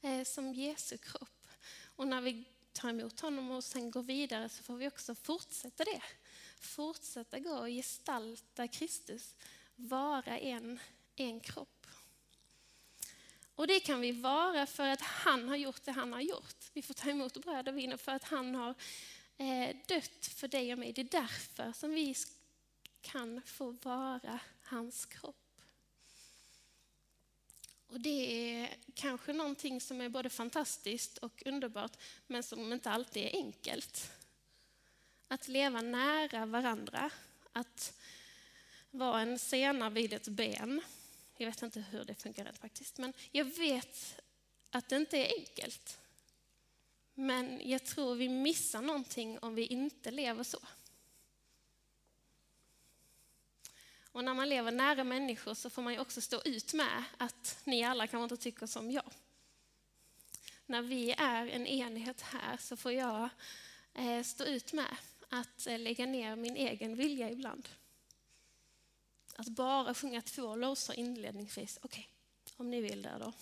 eh, 0.00 0.24
som 0.24 0.54
Jesu 0.54 0.98
kropp. 0.98 1.48
Och 1.96 2.08
när 2.08 2.20
vi 2.20 2.44
tar 2.72 2.88
emot 2.88 3.20
honom 3.20 3.50
och 3.50 3.64
sen 3.64 3.90
går 3.90 4.02
vidare 4.02 4.48
så 4.48 4.62
får 4.62 4.76
vi 4.76 4.88
också 4.88 5.14
fortsätta 5.14 5.84
det. 5.84 6.02
Fortsätta 6.60 7.38
gå 7.38 7.58
och 7.58 7.68
gestalta 7.68 8.68
Kristus, 8.68 9.36
vara 9.76 10.38
en, 10.38 10.78
en 11.16 11.40
kropp. 11.40 11.73
Och 13.54 13.66
det 13.66 13.80
kan 13.80 14.00
vi 14.00 14.12
vara 14.12 14.66
för 14.66 14.88
att 14.88 15.00
han 15.00 15.48
har 15.48 15.56
gjort 15.56 15.84
det 15.84 15.92
han 15.92 16.12
har 16.12 16.20
gjort. 16.20 16.70
Vi 16.72 16.82
får 16.82 16.94
ta 16.94 17.10
emot 17.10 17.42
bröd 17.42 17.68
och 17.68 17.78
vin 17.78 17.98
för 17.98 18.12
att 18.12 18.24
han 18.24 18.54
har 18.54 18.74
eh, 19.38 19.76
dött 19.86 20.26
för 20.26 20.48
dig 20.48 20.72
och 20.72 20.78
mig. 20.78 20.92
Det 20.92 21.00
är 21.00 21.20
därför 21.20 21.72
som 21.72 21.90
vi 21.90 22.14
kan 23.00 23.42
få 23.46 23.70
vara 23.82 24.38
hans 24.62 25.06
kropp. 25.06 25.36
Och 27.86 28.00
det 28.00 28.52
är 28.52 28.76
kanske 28.94 29.32
någonting 29.32 29.80
som 29.80 30.00
är 30.00 30.08
både 30.08 30.30
fantastiskt 30.30 31.18
och 31.18 31.42
underbart, 31.46 31.96
men 32.26 32.42
som 32.42 32.72
inte 32.72 32.90
alltid 32.90 33.22
är 33.22 33.36
enkelt. 33.36 34.10
Att 35.28 35.48
leva 35.48 35.80
nära 35.80 36.46
varandra, 36.46 37.10
att 37.52 37.94
vara 38.90 39.20
en 39.20 39.38
sena 39.38 39.90
vid 39.90 40.12
ett 40.12 40.28
ben, 40.28 40.80
jag 41.36 41.46
vet 41.46 41.62
inte 41.62 41.80
hur 41.80 42.04
det 42.04 42.14
funkar 42.14 42.44
rent 42.44 42.58
faktiskt, 42.58 42.98
men 42.98 43.12
jag 43.30 43.44
vet 43.44 44.20
att 44.70 44.88
det 44.88 44.96
inte 44.96 45.18
är 45.18 45.38
enkelt. 45.38 45.98
Men 47.14 47.68
jag 47.68 47.84
tror 47.84 48.14
vi 48.14 48.28
missar 48.28 48.82
någonting 48.82 49.38
om 49.38 49.54
vi 49.54 49.66
inte 49.66 50.10
lever 50.10 50.42
så. 50.42 50.58
Och 54.12 54.24
när 54.24 54.34
man 54.34 54.48
lever 54.48 54.72
nära 54.72 55.04
människor 55.04 55.54
så 55.54 55.70
får 55.70 55.82
man 55.82 55.92
ju 55.92 55.98
också 55.98 56.20
stå 56.20 56.42
ut 56.44 56.72
med 56.72 57.04
att 57.18 57.60
ni 57.64 57.84
alla 57.84 58.06
kanske 58.06 58.34
inte 58.34 58.42
tycker 58.42 58.66
som 58.66 58.90
jag. 58.90 59.10
När 60.66 60.82
vi 60.82 61.12
är 61.18 61.46
en 61.46 61.66
enhet 61.66 62.20
här 62.20 62.56
så 62.56 62.76
får 62.76 62.92
jag 62.92 63.28
eh, 63.94 64.22
stå 64.22 64.44
ut 64.44 64.72
med 64.72 64.96
att 65.28 65.66
eh, 65.66 65.78
lägga 65.78 66.06
ner 66.06 66.36
min 66.36 66.56
egen 66.56 66.96
vilja 66.96 67.30
ibland. 67.30 67.68
Att 69.36 69.48
bara 69.48 69.94
sjunga 69.94 70.22
två 70.22 70.56
låsar 70.56 70.94
inledningsvis, 70.94 71.78
okej, 71.82 72.08
okay, 72.44 72.54
om 72.56 72.70
ni 72.70 72.80
vill 72.80 73.02
det 73.02 73.16
då. 73.20 73.32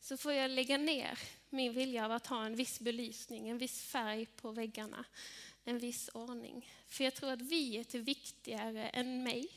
Så 0.00 0.16
får 0.16 0.32
jag 0.32 0.50
lägga 0.50 0.78
ner 0.78 1.18
min 1.50 1.72
vilja 1.72 2.04
av 2.04 2.12
att 2.12 2.26
ha 2.26 2.44
en 2.44 2.56
viss 2.56 2.80
belysning, 2.80 3.48
en 3.48 3.58
viss 3.58 3.82
färg 3.82 4.26
på 4.26 4.50
väggarna, 4.50 5.04
en 5.64 5.78
viss 5.78 6.10
ordning. 6.14 6.70
För 6.86 7.04
jag 7.04 7.14
tror 7.14 7.30
att 7.30 7.42
vi 7.42 7.76
är 7.76 7.98
viktigare 7.98 8.88
än 8.88 9.22
mig. 9.22 9.48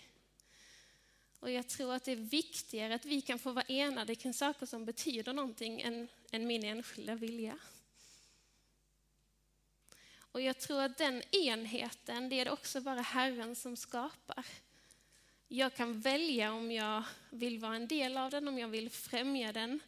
Och 1.39 1.51
jag 1.51 1.67
tror 1.67 1.93
att 1.93 2.03
det 2.03 2.11
är 2.11 2.15
viktigare 2.15 2.95
att 2.95 3.05
vi 3.05 3.21
kan 3.21 3.39
få 3.39 3.51
vara 3.51 3.65
enade 3.67 4.15
kring 4.15 4.33
saker 4.33 4.65
som 4.65 4.85
betyder 4.85 5.33
någonting 5.33 5.81
än, 5.81 6.07
än 6.31 6.47
min 6.47 6.63
enskilda 6.63 7.15
vilja. 7.15 7.59
Och 10.31 10.41
jag 10.41 10.59
tror 10.59 10.81
att 10.81 10.97
den 10.97 11.23
enheten, 11.35 12.29
det 12.29 12.39
är 12.39 12.45
det 12.45 12.51
också 12.51 12.81
bara 12.81 13.01
Herren 13.01 13.55
som 13.55 13.75
skapar. 13.77 14.45
Jag 15.51 15.73
kan 15.73 15.99
välja 15.99 16.53
om 16.53 16.71
jag 16.71 17.03
vill 17.29 17.59
vara 17.59 17.75
en 17.75 17.87
del 17.87 18.17
av 18.17 18.31
den, 18.31 18.47
om 18.47 18.57
jag 18.57 18.67
vill 18.67 18.89
främja 18.89 19.51
den. 19.51 19.79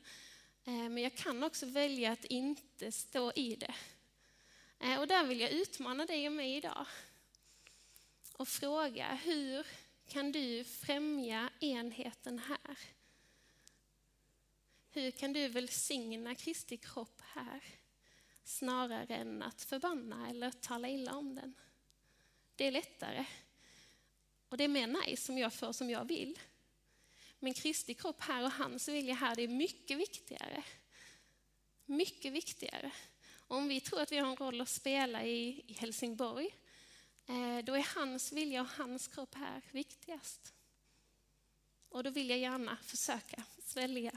Eh, 0.65 0.73
men 0.73 0.97
jag 0.97 1.15
kan 1.15 1.43
också 1.43 1.65
välja 1.65 2.11
att 2.11 2.25
inte 2.25 2.91
stå 2.91 3.31
i 3.35 3.55
det. 3.55 3.75
Eh, 4.79 4.99
och 4.99 5.07
där 5.07 5.25
vill 5.25 5.39
jag 5.39 5.51
utmana 5.51 6.05
dig 6.05 6.27
och 6.27 6.33
mig 6.33 6.55
idag. 6.55 6.85
Och 8.33 8.47
fråga, 8.47 9.13
hur 9.23 9.67
kan 10.07 10.31
du 10.31 10.63
främja 10.63 11.49
enheten 11.59 12.39
här? 12.39 12.77
Hur 14.91 15.11
kan 15.11 15.33
du 15.33 15.47
välsigna 15.47 16.35
Kristi 16.35 16.77
kropp 16.77 17.21
här? 17.21 17.63
Snarare 18.43 19.15
än 19.15 19.43
att 19.43 19.61
förbanna 19.61 20.29
eller 20.29 20.51
tala 20.51 20.89
illa 20.89 21.15
om 21.15 21.35
den. 21.35 21.53
Det 22.55 22.67
är 22.67 22.71
lättare 22.71 23.25
och 24.51 24.57
det 24.57 24.63
är 24.63 24.67
mer 24.67 24.87
nice 24.87 25.31
om 25.31 25.37
jag 25.37 25.53
får 25.53 25.71
som 25.71 25.89
jag 25.89 26.05
vill. 26.05 26.39
Men 27.39 27.53
Kristi 27.53 27.93
kropp 27.93 28.21
här 28.21 28.43
och 28.43 28.51
hans 28.51 28.87
vilja 28.87 29.13
här, 29.13 29.35
det 29.35 29.41
är 29.41 29.47
mycket 29.47 29.97
viktigare. 29.97 30.63
Mycket 31.85 32.33
viktigare. 32.33 32.91
Om 33.47 33.67
vi 33.67 33.79
tror 33.79 34.01
att 34.01 34.11
vi 34.11 34.17
har 34.17 34.29
en 34.29 34.35
roll 34.35 34.61
att 34.61 34.69
spela 34.69 35.25
i, 35.25 35.63
i 35.67 35.73
Helsingborg, 35.73 36.55
eh, 37.27 37.57
då 37.63 37.73
är 37.73 37.95
hans 37.95 38.31
vilja 38.31 38.61
och 38.61 38.67
hans 38.67 39.07
kropp 39.07 39.35
här 39.35 39.61
viktigast. 39.71 40.53
Och 41.89 42.03
då 42.03 42.09
vill 42.09 42.29
jag 42.29 42.39
gärna 42.39 42.77
försöka 42.83 43.43
svälja 43.63 44.11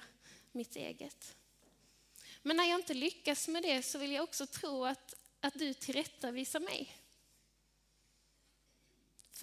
mitt 0.53 0.77
eget. 0.77 1.37
Men 2.43 2.57
när 2.57 2.65
jag 2.65 2.81
inte 2.81 2.95
lyckas 2.95 3.49
med 3.49 3.63
det 3.63 3.83
så 3.83 3.99
vill 3.99 4.13
jag 4.13 4.25
också 4.25 4.47
tro 4.47 4.85
att, 4.85 5.15
att 5.41 5.55
du 5.55 5.75
tillrättavisar 5.75 6.61
mig. 6.61 7.04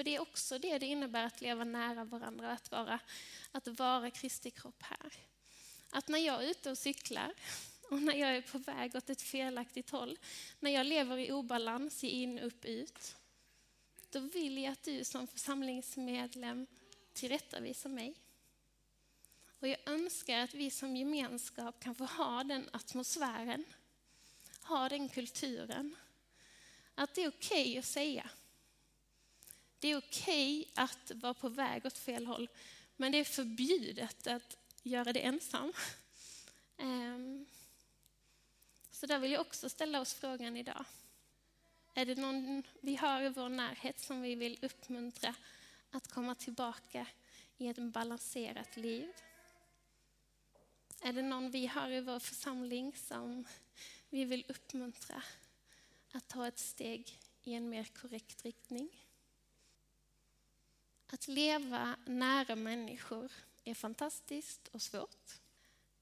För 0.02 0.06
det 0.06 0.16
är 0.16 0.22
också 0.22 0.60
det 0.60 0.78
det 0.78 0.86
innebär 0.86 1.24
att 1.24 1.42
leva 1.42 1.64
nära 1.64 2.04
varandra, 2.04 2.52
att 2.52 2.72
vara, 2.72 3.00
att 3.52 3.68
vara 3.68 4.12
Kristi 4.12 4.52
kropp 4.52 4.84
här. 4.84 5.14
Att 5.90 6.08
när 6.08 6.20
jag 6.20 6.44
är 6.44 6.50
ute 6.50 6.72
och 6.72 6.78
cyklar 6.78 7.34
och 7.90 8.02
när 8.02 8.14
jag 8.14 8.36
är 8.36 8.42
på 8.42 8.58
väg 8.58 8.96
åt 8.96 9.10
ett 9.10 9.22
felaktigt 9.22 9.90
håll, 9.90 10.20
när 10.60 10.72
jag 10.72 10.86
lever 10.86 11.18
i 11.18 11.32
obalans, 11.32 12.04
i 12.04 12.08
in, 12.08 12.40
upp, 12.40 12.66
ut, 12.66 13.16
då 14.10 14.20
vill 14.20 14.58
jag 14.58 14.72
att 14.72 14.84
du 14.84 15.04
som 15.04 15.28
församlingsmedlem 15.28 16.68
tillrättavisar 17.14 17.90
mig. 17.90 18.16
Och 19.60 19.68
jag 19.68 19.78
önskar 19.86 20.40
att 20.40 20.54
vi 20.54 20.72
som 20.72 20.96
gemenskap 20.96 21.84
kan 21.84 21.96
få 21.96 22.06
ha 22.06 22.44
den 22.44 22.70
atmosfären, 22.74 23.66
ha 24.62 24.90
den 24.90 25.10
kulturen. 25.10 25.96
Att 26.96 27.16
det 27.16 27.24
är 27.24 27.30
okej 27.30 27.62
okay 27.62 27.78
att 27.78 27.86
säga 27.86 28.30
det 29.82 29.88
är 29.88 29.98
okej 29.98 30.60
okay 30.60 30.84
att 30.84 31.12
vara 31.16 31.34
på 31.34 31.50
väg 31.50 31.86
åt 31.86 31.98
fel 31.98 32.28
håll, 32.28 32.50
men 32.96 33.12
det 33.12 33.18
är 33.18 33.24
förbjudet 33.24 34.28
att 34.28 34.58
göra 34.84 35.14
det 35.14 35.20
ensam. 35.20 35.74
Ehm, 36.78 37.46
så 38.92 39.06
där 39.06 39.20
vill 39.20 39.32
jag 39.32 39.42
också 39.42 39.70
ställa 39.70 40.02
oss 40.02 40.14
frågan 40.14 40.58
idag. 40.58 40.86
Är 41.94 42.06
det 42.06 42.16
någon 42.16 42.64
vi 42.82 42.96
har 42.96 43.22
i 43.22 43.30
vår 43.30 43.50
närhet 43.50 44.00
som 44.00 44.22
vi 44.22 44.36
vill 44.36 44.60
uppmuntra 44.62 45.36
att 45.92 46.08
komma 46.08 46.36
tillbaka 46.36 47.06
i 47.58 47.68
ett 47.68 47.78
balanserat 47.78 48.78
liv? 48.78 49.10
Är 51.02 51.14
det 51.14 51.22
någon 51.22 51.52
vi 51.52 51.68
har 51.68 51.90
i 51.90 52.02
vår 52.02 52.20
församling 52.20 52.96
som 52.96 53.48
vi 54.10 54.26
vill 54.26 54.46
uppmuntra 54.48 55.24
att 56.12 56.28
ta 56.28 56.48
ett 56.48 56.60
steg 56.60 57.20
i 57.44 57.54
en 57.54 57.70
mer 57.70 57.84
korrekt 57.84 58.46
riktning? 58.46 58.90
Att 61.14 61.28
leva 61.28 61.96
nära 62.06 62.56
människor 62.56 63.32
är 63.64 63.74
fantastiskt 63.74 64.68
och 64.68 64.82
svårt. 64.82 65.40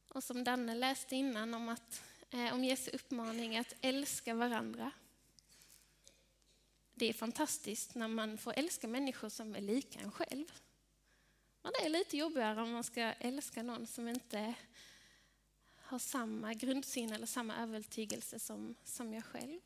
Och 0.08 0.24
som 0.24 0.44
Danne 0.44 0.76
läste 0.76 1.16
innan 1.16 1.54
om, 1.54 1.70
att, 1.70 2.04
eh, 2.30 2.54
om 2.54 2.64
Jesu 2.64 2.92
uppmaning 2.92 3.58
att 3.58 3.74
älska 3.82 4.34
varandra. 4.34 4.92
Det 6.94 7.10
är 7.10 7.14
fantastiskt 7.14 7.96
när 7.96 8.08
man 8.08 8.38
får 8.38 8.54
älska 8.54 8.88
människor 8.88 9.30
som 9.30 9.56
är 9.56 9.62
lika 9.62 10.00
en 10.00 10.12
själv. 10.12 10.46
Men 11.62 11.72
det 11.80 11.86
är 11.86 11.90
lite 11.90 12.18
jobbigare 12.18 12.62
om 12.62 12.72
man 12.72 12.84
ska 12.84 13.02
älska 13.02 13.64
någon 13.64 13.88
som 13.88 14.08
inte 14.08 14.54
har 15.76 16.00
samma 16.00 16.54
grundsyn 16.54 17.14
eller 17.14 17.28
samma 17.28 17.56
övertygelse 17.58 18.40
som, 18.40 18.76
som 18.84 19.14
jag 19.14 19.26
själv. 19.26 19.60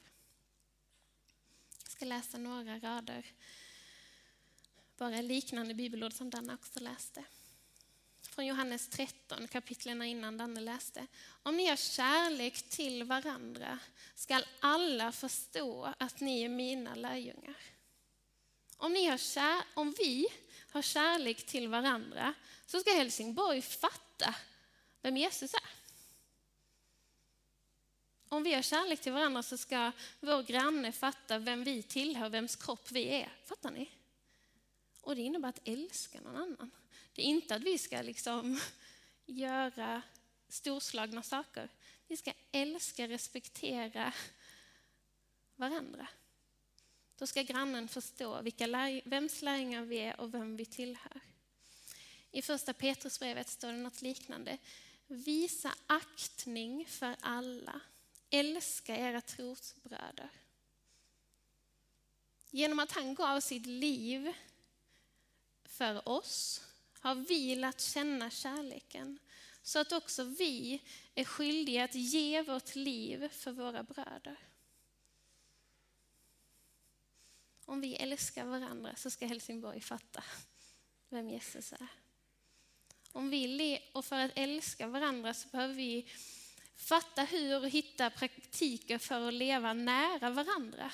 Jag 1.83 1.91
ska 1.91 2.05
läsa 2.05 2.37
några 2.37 2.79
rader, 2.79 3.25
bara 4.97 5.21
liknande 5.21 5.73
bibelord 5.73 6.13
som 6.13 6.29
Danne 6.29 6.53
också 6.53 6.79
läste. 6.79 7.23
Från 8.21 8.45
Johannes 8.45 8.87
13, 8.87 9.47
kapitlen 9.47 10.01
innan 10.01 10.37
Danne 10.37 10.61
läste. 10.61 11.07
Om 11.43 11.57
ni 11.57 11.67
har 11.67 11.75
kärlek 11.75 12.69
till 12.69 13.03
varandra 13.03 13.79
skall 14.15 14.45
alla 14.59 15.11
förstå 15.11 15.93
att 15.97 16.19
ni 16.19 16.43
är 16.43 16.49
mina 16.49 16.95
lärjungar. 16.95 17.57
Om, 18.77 18.93
ni 18.93 19.05
har 19.05 19.17
kär, 19.17 19.61
om 19.73 19.95
vi 19.97 20.27
har 20.71 20.81
kärlek 20.81 21.45
till 21.45 21.67
varandra 21.67 22.33
så 22.65 22.79
ska 22.79 22.91
Helsingborg 22.91 23.61
fatta 23.61 24.35
vem 25.01 25.17
Jesus 25.17 25.53
är. 25.53 25.69
Om 28.29 28.43
vi 28.43 28.53
har 28.53 28.61
kärlek 28.61 29.01
till 29.01 29.11
varandra 29.13 29.43
så 29.43 29.57
ska 29.57 29.91
vår 30.19 30.43
granne 30.43 30.91
fatta 30.91 31.37
vem 31.37 31.63
vi 31.63 31.83
tillhör, 31.83 32.29
vems 32.29 32.55
kropp 32.55 32.91
vi 32.91 33.07
är. 33.07 33.33
Fattar 33.45 33.71
ni? 33.71 33.89
Och 35.03 35.15
det 35.15 35.21
innebär 35.21 35.49
att 35.49 35.67
älska 35.67 36.21
någon 36.21 36.35
annan. 36.35 36.71
Det 37.13 37.21
är 37.21 37.25
inte 37.25 37.55
att 37.55 37.61
vi 37.61 37.77
ska 37.77 38.01
liksom 38.01 38.59
göra 39.25 40.01
storslagna 40.49 41.23
saker. 41.23 41.69
Vi 42.07 42.17
ska 42.17 42.33
älska, 42.51 43.07
respektera 43.07 44.13
varandra. 45.55 46.07
Då 47.17 47.27
ska 47.27 47.41
grannen 47.41 47.87
förstå 47.87 48.41
vilka 48.41 48.67
vems 49.05 49.41
lärjungar 49.41 49.81
vi 49.81 49.97
är 49.97 50.19
och 50.19 50.33
vem 50.33 50.55
vi 50.55 50.65
tillhör. 50.65 51.21
I 52.31 52.41
första 52.41 52.73
Petrusbrevet 52.73 53.49
står 53.49 53.71
det 53.71 53.77
något 53.77 54.01
liknande. 54.01 54.57
Visa 55.07 55.75
aktning 55.87 56.85
för 56.85 57.15
alla. 57.19 57.81
Älska 58.29 58.97
era 58.97 59.21
trosbröder. 59.21 60.29
Genom 62.49 62.79
att 62.79 62.91
han 62.91 63.15
gav 63.15 63.39
sitt 63.39 63.65
liv 63.65 64.33
för 65.65 66.07
oss 66.09 66.61
har 66.99 67.15
vi 67.15 67.55
lärt 67.55 67.81
känna 67.81 68.29
kärleken 68.29 69.19
så 69.63 69.79
att 69.79 69.91
också 69.91 70.23
vi 70.23 70.81
är 71.15 71.23
skyldiga 71.23 71.83
att 71.83 71.95
ge 71.95 72.41
vårt 72.41 72.75
liv 72.75 73.29
för 73.29 73.51
våra 73.51 73.83
bröder. 73.83 74.37
Om 77.65 77.81
vi 77.81 77.95
älskar 77.95 78.45
varandra 78.45 78.95
så 78.95 79.09
ska 79.09 79.27
Helsingborg 79.27 79.81
fatta 79.81 80.23
vem 81.09 81.29
Jesus 81.29 81.73
är. 81.73 81.87
Om 83.11 83.29
vi 83.29 83.79
och 83.93 84.05
för 84.05 84.19
att 84.19 84.31
älska 84.35 84.87
varandra 84.87 85.33
så 85.33 85.47
behöver 85.47 85.73
vi 85.73 86.09
fatta 86.75 87.23
hur 87.23 87.61
och 87.61 87.69
hitta 87.69 88.09
praktiker 88.09 88.97
för 88.97 89.27
att 89.27 89.33
leva 89.33 89.73
nära 89.73 90.29
varandra. 90.29 90.91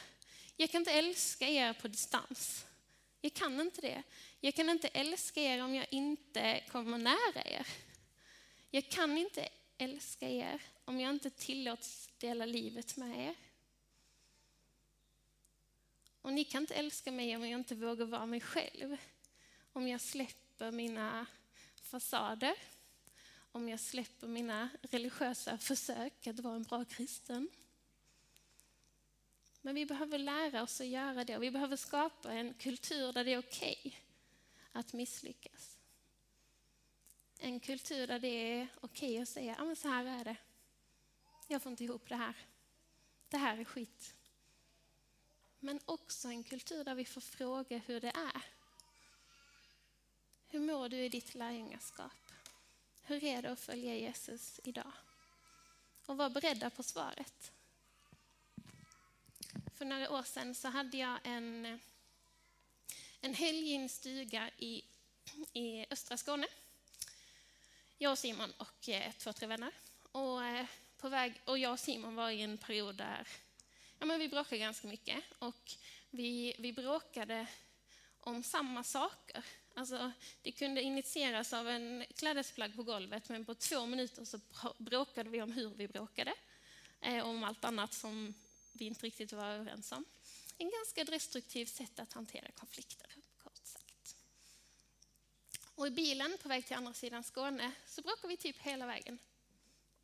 Jag 0.56 0.72
kan 0.72 0.82
inte 0.82 0.92
älska 0.92 1.48
er 1.48 1.74
på 1.74 1.88
distans. 1.88 2.66
Jag 3.22 3.34
kan 3.34 3.60
inte 3.60 3.82
det. 3.82 4.04
Jag 4.42 4.56
kan 4.56 4.70
inte 4.70 4.88
älska 4.88 5.42
er 5.42 5.64
om 5.64 5.76
jag 5.76 5.88
inte 5.90 6.64
kommer 6.72 6.98
nära 6.98 7.42
er. 7.46 7.68
Jag 8.70 8.90
kan 8.90 9.18
inte 9.18 9.50
älska 9.78 10.30
er 10.30 10.62
om 10.86 11.00
jag 11.00 11.10
inte 11.10 11.30
tillåts 11.30 12.10
dela 12.18 12.46
livet 12.46 12.98
med 12.98 13.28
er. 13.28 13.36
Och 16.22 16.34
ni 16.34 16.44
kan 16.44 16.64
inte 16.64 16.76
älska 16.76 17.12
mig 17.12 17.36
om 17.36 17.50
jag 17.50 17.60
inte 17.60 17.76
vågar 17.76 18.06
vara 18.06 18.26
mig 18.26 18.42
själv. 18.42 18.98
Om 19.74 19.88
jag 19.88 20.02
släpper 20.02 20.72
mina 20.72 21.26
fasader, 21.82 22.56
om 23.52 23.70
jag 23.70 23.80
släpper 23.80 24.28
mina 24.28 24.70
religiösa 24.82 25.58
försök 25.58 26.28
att 26.28 26.40
vara 26.40 26.56
en 26.56 26.64
bra 26.64 26.86
kristen. 26.86 27.50
Men 29.62 29.76
vi 29.76 29.86
behöver 29.86 30.18
lära 30.18 30.64
oss 30.64 30.82
att 30.82 30.88
göra 30.88 31.24
det 31.24 31.38
och 31.38 31.44
vi 31.44 31.52
behöver 31.52 31.76
skapa 31.76 32.34
en 32.34 32.54
kultur 32.54 33.14
där 33.14 33.24
det 33.24 33.34
är 33.34 33.40
okej 33.40 33.82
okay 33.84 33.94
att 34.72 34.94
misslyckas. 34.94 35.78
En 37.38 37.60
kultur 37.60 38.08
där 38.08 38.20
det 38.20 38.28
är 38.28 38.68
okej 38.82 39.10
okay 39.10 39.22
att 39.22 39.30
säga, 39.30 39.56
ja 39.58 39.66
men 39.66 39.76
så 39.76 39.88
här 39.88 40.06
är 40.06 40.24
det. 40.24 40.36
Jag 41.48 41.62
får 41.62 41.72
inte 41.72 41.84
ihop 41.84 42.10
det 42.10 42.16
här. 42.16 42.36
Det 43.30 43.38
här 43.38 43.58
är 43.58 43.64
skit. 43.66 44.16
Men 45.60 45.80
också 45.86 46.28
en 46.28 46.44
kultur 46.44 46.84
där 46.84 46.96
vi 46.96 47.06
får 47.06 47.22
fråga 47.22 47.78
hur 47.78 48.02
det 48.02 48.12
är. 48.16 48.42
Hur 50.48 50.60
mår 50.60 50.90
du 50.90 50.98
i 50.98 51.10
ditt 51.10 51.36
lärjungaskap? 51.36 52.12
Hur 53.02 53.24
är 53.24 53.42
det 53.42 53.52
att 53.52 53.60
följa 53.60 53.96
Jesus 53.96 54.60
idag? 54.64 54.92
Och 56.06 56.18
var 56.18 56.30
beredda 56.30 56.70
på 56.70 56.84
svaret. 56.84 57.52
För 59.76 59.86
några 59.86 60.12
år 60.12 60.24
sedan 60.24 60.56
så 60.56 60.68
hade 60.68 60.98
jag 60.98 61.20
en, 61.24 61.80
en 63.22 63.34
helg 63.34 63.72
i 63.72 63.76
en 63.76 63.90
stuga 63.90 64.50
i, 64.58 64.84
i 65.54 65.86
östra 65.90 66.18
Skåne. 66.18 66.48
Jag 67.98 68.12
och 68.12 68.20
Simon 68.20 68.54
och 68.58 68.90
eh, 68.90 69.12
två, 69.12 69.34
tre 69.34 69.48
vänner. 69.48 69.72
Och, 70.12 70.46
eh, 70.46 70.66
på 70.98 71.10
väg, 71.10 71.42
och 71.46 71.58
jag 71.58 71.72
och 71.72 71.80
Simon 71.80 72.16
var 72.16 72.30
i 72.30 72.42
en 72.42 72.58
period 72.58 72.96
där 72.96 73.28
ja, 74.00 74.06
men 74.06 74.20
vi 74.20 74.30
bråkade 74.30 74.58
ganska 74.58 74.88
mycket. 74.88 75.24
Och 75.40 75.72
vi, 76.10 76.56
vi 76.60 76.74
bråkade 76.74 77.48
om 78.20 78.44
samma 78.44 78.84
saker. 78.84 79.46
Alltså, 79.74 80.12
det 80.42 80.52
kunde 80.52 80.82
initieras 80.82 81.54
av 81.54 81.70
en 81.70 82.06
klädesplagg 82.16 82.76
på 82.76 82.84
golvet, 82.84 83.30
men 83.30 83.46
på 83.46 83.56
två 83.56 83.86
minuter 83.86 84.26
så 84.26 84.40
bråkade 84.78 85.30
vi 85.30 85.42
om 85.42 85.52
hur 85.52 85.70
vi 85.70 85.88
bråkade. 85.88 86.34
Eh, 87.02 87.26
om 87.28 87.44
allt 87.44 87.66
annat 87.66 87.94
som 87.94 88.34
vi 88.74 88.86
inte 88.86 89.06
riktigt 89.06 89.34
var 89.34 89.46
överens 89.46 89.92
om. 89.92 90.06
En 90.58 90.70
ganska 90.70 91.04
destruktiv 91.04 91.66
sätt 91.66 92.00
att 92.00 92.14
hantera 92.14 92.52
konflikter. 92.52 93.09
Och 95.80 95.88
i 95.88 95.92
bilen 95.92 96.38
på 96.42 96.50
väg 96.50 96.66
till 96.66 96.76
andra 96.76 96.94
sidan 96.94 97.24
Skåne 97.24 97.72
så 97.86 98.02
bråkade 98.02 98.28
vi 98.28 98.38
typ 98.38 98.58
hela 98.58 98.86
vägen. 98.86 99.20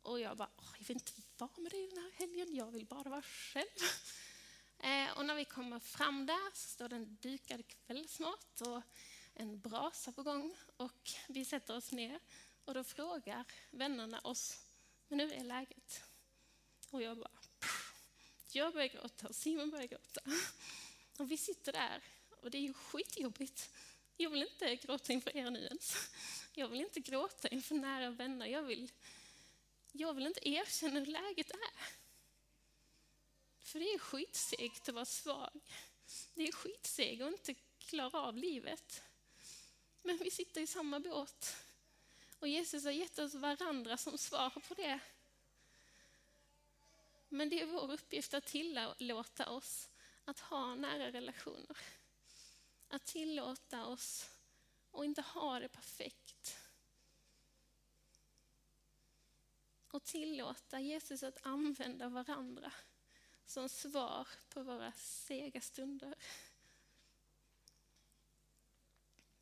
Och 0.02 0.20
jag 0.20 0.36
bara, 0.36 0.50
jag 0.78 0.86
vill 0.86 0.96
inte 0.96 1.12
vara 1.38 1.50
med 1.56 1.72
dig 1.72 1.88
den 1.88 1.98
här 1.98 2.10
helgen, 2.10 2.54
jag 2.54 2.70
vill 2.70 2.86
bara 2.86 3.10
vara 3.10 3.22
själv. 3.22 3.66
Eh, 4.78 5.18
och 5.18 5.26
när 5.26 5.34
vi 5.34 5.44
kommer 5.44 5.78
fram 5.78 6.26
där 6.26 6.50
så 6.54 6.68
står 6.68 6.88
det 6.88 6.96
en 6.96 7.16
dukad 7.20 7.62
kvällsmat 7.68 8.60
och 8.60 8.82
en 9.34 9.60
brasa 9.60 10.12
på 10.12 10.22
gång. 10.22 10.54
Och 10.76 11.10
vi 11.28 11.44
sätter 11.44 11.76
oss 11.76 11.92
ner 11.92 12.20
och 12.64 12.74
då 12.74 12.84
frågar 12.84 13.44
vännerna 13.70 14.20
oss, 14.20 14.60
men 15.08 15.20
hur 15.20 15.32
är 15.32 15.44
läget? 15.44 16.02
Och 16.90 17.02
jag 17.02 17.18
bara, 17.18 17.38
jag 18.52 18.72
börjar 18.72 18.88
gråta, 18.88 19.28
och 19.28 19.34
Simon 19.34 19.70
börjar 19.70 19.86
gråta. 19.86 20.20
Och 21.18 21.30
vi 21.30 21.36
sitter 21.36 21.72
där 21.72 22.02
och 22.42 22.50
det 22.50 22.58
är 22.58 22.62
ju 22.62 22.72
skitjobbigt. 22.72 23.70
Jag 24.16 24.30
vill 24.30 24.42
inte 24.42 24.76
gråta 24.76 25.12
inför 25.12 25.36
er 25.36 25.50
nu 25.50 25.64
ens. 25.64 26.10
Jag 26.54 26.68
vill 26.68 26.80
inte 26.80 27.00
gråta 27.00 27.48
inför 27.48 27.74
nära 27.74 28.10
vänner. 28.10 28.46
Jag 28.46 28.62
vill, 28.62 28.92
jag 29.92 30.14
vill 30.14 30.26
inte 30.26 30.48
erkänna 30.48 30.98
hur 30.98 31.06
läget 31.06 31.50
är. 31.50 31.96
För 33.60 33.78
det 33.78 33.94
är 33.94 33.98
skitsegt 33.98 34.88
att 34.88 34.94
vara 34.94 35.04
svag. 35.04 35.60
Det 36.34 36.48
är 36.48 36.52
skitsegt 36.52 37.22
att 37.22 37.28
inte 37.28 37.54
klara 37.78 38.20
av 38.20 38.36
livet. 38.36 39.02
Men 40.02 40.16
vi 40.16 40.30
sitter 40.30 40.60
i 40.60 40.66
samma 40.66 41.00
båt. 41.00 41.56
Och 42.38 42.48
Jesus 42.48 42.84
har 42.84 42.90
gett 42.90 43.18
oss 43.18 43.34
varandra 43.34 43.96
som 43.96 44.18
svar 44.18 44.50
på 44.50 44.74
det. 44.74 45.00
Men 47.28 47.48
det 47.48 47.60
är 47.60 47.66
vår 47.66 47.92
uppgift 47.92 48.34
att 48.34 48.46
tillåta 48.46 49.50
oss 49.50 49.88
att 50.24 50.40
ha 50.40 50.74
nära 50.74 51.12
relationer. 51.12 51.76
Att 52.88 53.04
tillåta 53.04 53.86
oss 53.86 54.30
att 54.92 55.04
inte 55.04 55.22
ha 55.22 55.60
det 55.60 55.68
perfekt. 55.68 56.58
Och 59.88 60.04
tillåta 60.04 60.80
Jesus 60.80 61.22
att 61.22 61.38
använda 61.42 62.08
varandra 62.08 62.72
som 63.44 63.68
svar 63.68 64.28
på 64.48 64.62
våra 64.62 64.92
sega 64.92 65.60
stunder. 65.60 66.14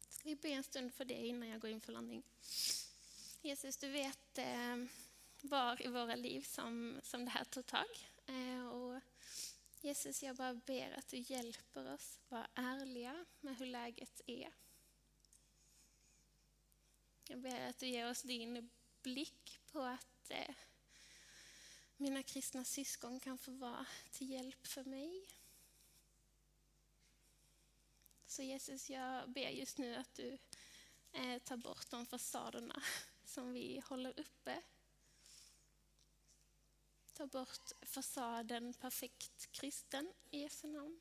Ska 0.08 0.28
vi 0.28 0.36
be 0.36 0.48
en 0.48 0.62
stund 0.62 0.94
för 0.94 1.04
det 1.04 1.26
innan 1.26 1.48
jag 1.48 1.60
går 1.60 1.70
in 1.70 1.80
för 1.80 1.92
landning? 1.92 2.22
Jesus, 3.42 3.76
du 3.76 3.88
vet 3.88 4.38
eh, 4.38 4.76
var 5.40 5.82
i 5.82 5.88
våra 5.88 6.14
liv 6.16 6.40
som, 6.42 7.00
som 7.02 7.24
det 7.24 7.30
här 7.30 7.44
tog 7.44 7.66
tag. 7.66 8.10
Eh, 8.26 8.66
och 8.66 9.00
Jesus, 9.84 10.22
jag 10.22 10.36
bara 10.36 10.54
ber 10.54 10.98
att 10.98 11.08
du 11.08 11.18
hjälper 11.18 11.92
oss 11.92 12.20
vara 12.28 12.46
ärliga 12.54 13.24
med 13.40 13.56
hur 13.56 13.66
läget 13.66 14.20
är. 14.26 14.52
Jag 17.28 17.40
ber 17.40 17.68
att 17.68 17.78
du 17.78 17.86
ger 17.86 18.10
oss 18.10 18.22
din 18.22 18.70
blick 19.02 19.60
på 19.72 19.80
att 19.80 20.30
eh, 20.30 20.54
mina 21.96 22.22
kristna 22.22 22.64
syskon 22.64 23.20
kan 23.20 23.38
få 23.38 23.50
vara 23.50 23.86
till 24.10 24.30
hjälp 24.30 24.66
för 24.66 24.84
mig. 24.84 25.26
Så 28.26 28.42
Jesus, 28.42 28.90
jag 28.90 29.30
ber 29.30 29.48
just 29.48 29.78
nu 29.78 29.94
att 29.94 30.14
du 30.14 30.38
eh, 31.12 31.38
tar 31.38 31.56
bort 31.56 31.90
de 31.90 32.06
fasaderna 32.06 32.82
som 33.24 33.52
vi 33.52 33.82
håller 33.86 34.20
uppe 34.20 34.62
Ta 37.14 37.26
bort 37.26 37.72
fasaden 37.82 38.74
perfekt 38.74 39.52
kristen 39.52 40.12
i 40.30 40.38
Jesu 40.38 40.66
namn. 40.68 41.00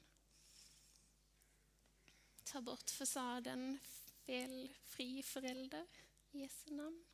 Ta 2.43 2.61
bort 2.61 2.89
fasaden 2.89 3.79
felfri 4.25 5.23
förälder 5.23 5.87
i 6.31 6.39
Jesu 6.39 6.71
namn. 6.71 7.05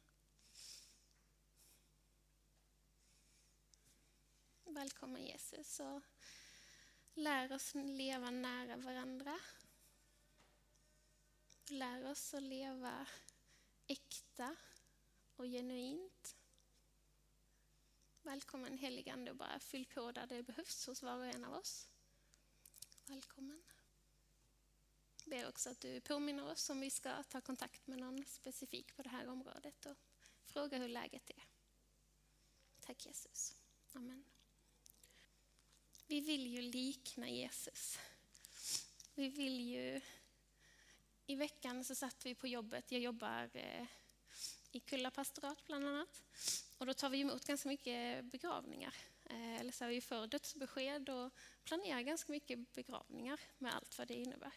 Välkommen 4.63 5.25
Jesus 5.25 5.79
och 5.79 6.01
lär 7.13 7.51
oss 7.51 7.75
leva 7.75 8.29
nära 8.29 8.77
varandra. 8.77 9.39
Lär 11.69 12.11
oss 12.11 12.33
att 12.33 12.43
leva 12.43 13.07
äkta 13.87 14.55
och 15.35 15.45
genuint. 15.45 16.38
Välkommen 18.23 18.77
heligande 18.77 19.31
och 19.31 19.37
bara 19.37 19.59
fyll 19.59 19.85
på 19.85 20.11
där 20.11 20.27
det 20.27 20.43
behövs 20.43 20.87
hos 20.87 21.03
var 21.03 21.17
och 21.17 21.25
en 21.25 21.43
av 21.43 21.53
oss. 21.53 21.87
Välkommen. 23.05 23.63
Jag 25.23 25.29
ber 25.29 25.49
också 25.49 25.69
att 25.69 25.79
du 25.79 26.01
påminner 26.01 26.51
oss 26.51 26.69
om 26.69 26.79
vi 26.79 26.89
ska 26.89 27.23
ta 27.23 27.41
kontakt 27.41 27.87
med 27.87 27.99
någon 27.99 28.25
specifik 28.25 28.95
på 28.95 29.03
det 29.03 29.09
här 29.09 29.27
området 29.27 29.85
och 29.85 29.97
fråga 30.43 30.77
hur 30.77 30.89
läget 30.89 31.29
är. 31.29 31.43
Tack 32.79 33.05
Jesus. 33.05 33.55
Amen. 33.93 34.25
Vi 36.07 36.21
vill 36.21 36.47
ju 36.47 36.61
likna 36.61 37.29
Jesus. 37.29 37.99
Vi 39.15 39.29
vill 39.29 39.59
ju... 39.59 40.01
I 41.25 41.35
veckan 41.35 41.83
så 41.83 41.95
satt 41.95 42.25
vi 42.25 42.35
på 42.35 42.47
jobbet. 42.47 42.91
Jag 42.91 43.01
jobbar 43.01 43.49
eh, 43.53 43.87
i 44.71 44.79
Kulla 44.79 45.11
pastorat 45.11 45.65
bland 45.65 45.87
annat. 45.87 46.23
Och 46.79 46.85
då 46.85 46.93
tar 46.93 47.09
vi 47.09 47.19
emot 47.19 47.45
ganska 47.45 47.69
mycket 47.69 48.25
begravningar. 48.25 48.95
Eh, 49.25 49.59
eller 49.59 49.71
så 49.71 49.83
här, 49.83 49.91
vi 49.91 50.01
får 50.01 50.27
dödsbesked 50.27 51.09
och 51.09 51.33
planerar 51.63 52.01
ganska 52.01 52.31
mycket 52.31 52.73
begravningar 52.73 53.39
med 53.57 53.75
allt 53.75 53.97
vad 53.97 54.07
det 54.07 54.13
innebär. 54.13 54.53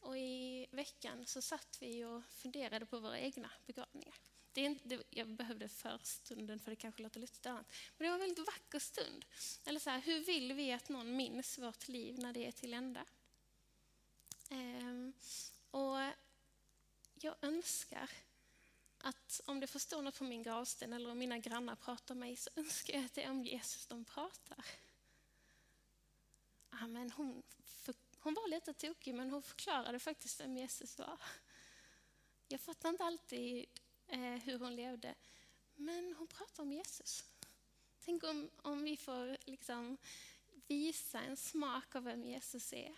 Och 0.00 0.18
i 0.18 0.66
veckan 0.70 1.26
så 1.26 1.42
satt 1.42 1.78
vi 1.80 2.04
och 2.04 2.24
funderade 2.24 2.86
på 2.86 2.98
våra 2.98 3.18
egna 3.18 3.50
begravningar. 3.66 4.14
Det 4.52 4.60
är 4.60 4.66
inte, 4.66 5.02
jag 5.10 5.28
behövde 5.28 5.68
för 5.68 6.00
stunden 6.02 6.60
för 6.60 6.70
det 6.70 6.76
kanske 6.76 7.02
låter 7.02 7.20
lite 7.20 7.50
annat. 7.50 7.72
Men 7.96 8.04
det 8.04 8.10
var 8.10 8.14
en 8.14 8.20
väldigt 8.20 8.46
vacker 8.46 8.78
stund. 8.78 9.24
Eller 9.64 9.80
så 9.80 9.90
här, 9.90 10.00
hur 10.00 10.20
vill 10.20 10.52
vi 10.52 10.72
att 10.72 10.88
någon 10.88 11.16
minns 11.16 11.58
vårt 11.58 11.88
liv 11.88 12.18
när 12.18 12.32
det 12.32 12.46
är 12.46 12.52
till 12.52 12.74
ända? 12.74 13.04
Ehm, 14.50 15.12
och 15.70 15.98
jag 17.14 17.34
önskar 17.40 18.10
att 19.02 19.40
om 19.44 19.60
det 19.60 19.66
får 19.66 19.78
stå 19.78 20.00
något 20.00 20.18
på 20.18 20.24
min 20.24 20.42
gravsten 20.42 20.92
eller 20.92 21.10
om 21.10 21.18
mina 21.18 21.38
grannar 21.38 21.76
pratar 21.76 22.14
med 22.14 22.28
mig 22.28 22.36
så 22.36 22.50
önskar 22.56 22.94
jag 22.94 23.04
att 23.04 23.14
det 23.14 23.22
är 23.22 23.30
om 23.30 23.44
Jesus 23.44 23.86
de 23.86 24.04
pratar. 24.04 24.64
Amen, 26.70 27.10
hon, 27.10 27.42
för, 27.64 27.94
hon 28.18 28.34
var 28.34 28.48
lite 28.48 28.72
tokig 28.72 29.14
men 29.14 29.30
hon 29.30 29.42
förklarade 29.42 29.98
faktiskt 29.98 30.40
vem 30.40 30.56
Jesus 30.56 30.98
var. 30.98 31.20
Jag 32.48 32.60
fattar 32.60 32.88
inte 32.88 33.04
alltid 33.04 33.66
eh, 34.06 34.20
hur 34.20 34.58
hon 34.58 34.76
levde, 34.76 35.14
men 35.74 36.14
hon 36.18 36.26
pratade 36.26 36.62
om 36.62 36.72
Jesus. 36.72 37.24
Tänk 38.04 38.24
om, 38.24 38.50
om 38.56 38.82
vi 38.82 38.96
får 38.96 39.36
liksom 39.44 39.96
visa 40.66 41.20
en 41.20 41.36
smak 41.36 41.94
av 41.94 42.04
vem 42.04 42.24
Jesus 42.24 42.72
är 42.72 42.96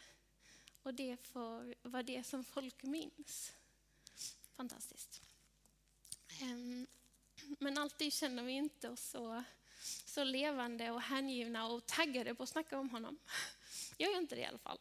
och 0.83 0.95
det 0.95 1.17
får 1.17 1.75
vara 1.83 2.03
det 2.03 2.25
som 2.25 2.45
folk 2.45 2.83
minns. 2.83 3.53
Fantastiskt. 4.57 5.32
Ehm, 6.40 6.87
men 7.59 7.79
alltid 7.79 8.12
känner 8.12 8.42
vi 8.42 8.53
inte 8.53 8.88
oss 8.88 9.11
så, 9.11 9.45
så 10.05 10.25
levande 10.25 10.90
och 10.90 11.03
hängivna 11.03 11.66
och 11.66 11.87
taggade 11.87 12.35
på 12.35 12.42
att 12.42 12.49
snacka 12.49 12.79
om 12.79 12.90
honom. 12.90 13.18
Jag 13.97 14.12
gör 14.12 14.18
inte 14.18 14.35
det 14.35 14.40
i 14.40 14.45
alla 14.45 14.59
fall. 14.59 14.79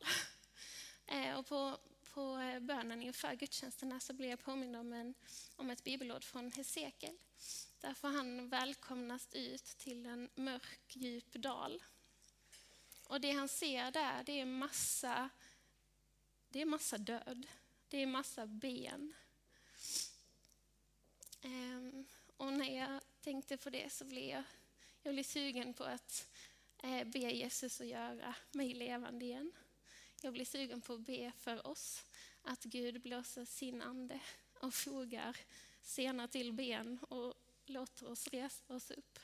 Ehm, 1.07 1.37
och 1.37 1.45
på, 1.45 1.77
på 2.13 2.37
bönen 2.61 3.01
inför 3.01 3.33
gudstjänsterna 3.35 3.99
så 3.99 4.13
blir 4.13 4.29
jag 4.29 4.43
påmind 4.43 4.75
om, 4.75 4.93
en, 4.93 5.13
om 5.55 5.69
ett 5.69 5.83
bibelord 5.83 6.23
från 6.23 6.51
Hesekiel. 6.51 7.17
Där 7.79 7.93
får 7.93 8.07
han 8.07 8.49
välkomnas 8.49 9.27
ut 9.33 9.65
till 9.65 10.05
en 10.05 10.29
mörk, 10.35 10.95
djup 10.95 11.33
dal. 11.33 11.83
Och 13.03 13.21
det 13.21 13.31
han 13.31 13.47
ser 13.47 13.91
där, 13.91 14.23
det 14.23 14.39
är 14.39 14.45
massa, 14.45 15.29
det 16.49 16.61
är 16.61 16.65
massa 16.65 16.97
död. 16.97 17.47
Det 17.87 17.97
är 17.97 18.07
massa 18.07 18.47
ben. 18.47 19.13
Ehm, 21.41 22.05
och 22.37 22.53
när 22.53 22.77
jag 22.77 23.01
tänkte 23.21 23.57
på 23.57 23.69
det 23.69 23.93
så 23.93 24.05
blev 24.05 24.29
jag, 24.29 24.43
jag 25.03 25.13
blev 25.13 25.23
sugen 25.23 25.73
på 25.73 25.83
att 25.83 26.29
eh, 26.83 27.03
be 27.03 27.19
Jesus 27.19 27.81
att 27.81 27.87
göra 27.87 28.35
mig 28.51 28.73
levande 28.73 29.25
igen. 29.25 29.51
Jag 30.21 30.33
blir 30.33 30.45
sugen 30.45 30.81
på 30.81 30.93
att 30.93 30.99
be 30.99 31.31
för 31.37 31.67
oss, 31.67 32.05
att 32.41 32.63
Gud 32.63 33.01
blåser 33.01 33.45
sin 33.45 33.81
ande 33.81 34.19
och 34.59 34.73
fogar 34.73 35.37
sena 35.81 36.27
till 36.27 36.53
ben 36.53 36.99
och 37.09 37.35
låter 37.65 38.09
oss 38.09 38.27
resa 38.27 38.75
oss 38.75 38.91
upp. 38.91 39.19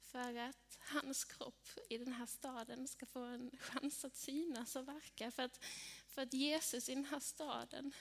För 0.00 0.34
att 0.36 0.78
hans 0.80 1.24
kropp 1.24 1.68
i 1.90 1.98
den 1.98 2.12
här 2.12 2.26
staden 2.26 2.88
ska 2.88 3.06
få 3.06 3.20
en 3.20 3.50
chans 3.60 4.04
att 4.04 4.16
synas 4.16 4.76
och 4.76 4.88
verka. 4.88 5.30
För 5.30 5.42
att, 5.42 5.64
för 6.08 6.22
att 6.22 6.32
Jesus 6.32 6.88
i 6.88 6.94
den 6.94 7.04
här 7.04 7.20
staden 7.20 7.92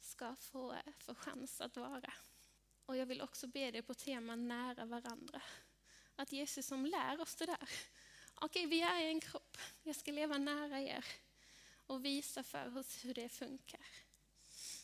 ska 0.00 0.36
få, 0.36 0.76
få 0.98 1.14
chans 1.14 1.60
att 1.60 1.76
vara. 1.76 2.12
Och 2.86 2.96
jag 2.96 3.06
vill 3.06 3.22
också 3.22 3.46
be 3.46 3.70
dig 3.70 3.82
på 3.82 3.94
tema 3.94 4.36
nära 4.36 4.84
varandra. 4.84 5.42
Att 6.16 6.32
Jesus 6.32 6.66
som 6.66 6.86
lär 6.86 7.20
oss 7.20 7.34
det 7.36 7.46
där. 7.46 7.68
Okej, 8.34 8.66
vi 8.66 8.80
är 8.82 9.02
en 9.02 9.20
kropp. 9.20 9.56
Jag 9.82 9.96
ska 9.96 10.12
leva 10.12 10.38
nära 10.38 10.80
er 10.80 11.04
och 11.86 12.04
visa 12.04 12.42
för 12.42 12.78
oss 12.78 13.04
hur 13.04 13.14
det 13.14 13.28
funkar. 13.28 13.86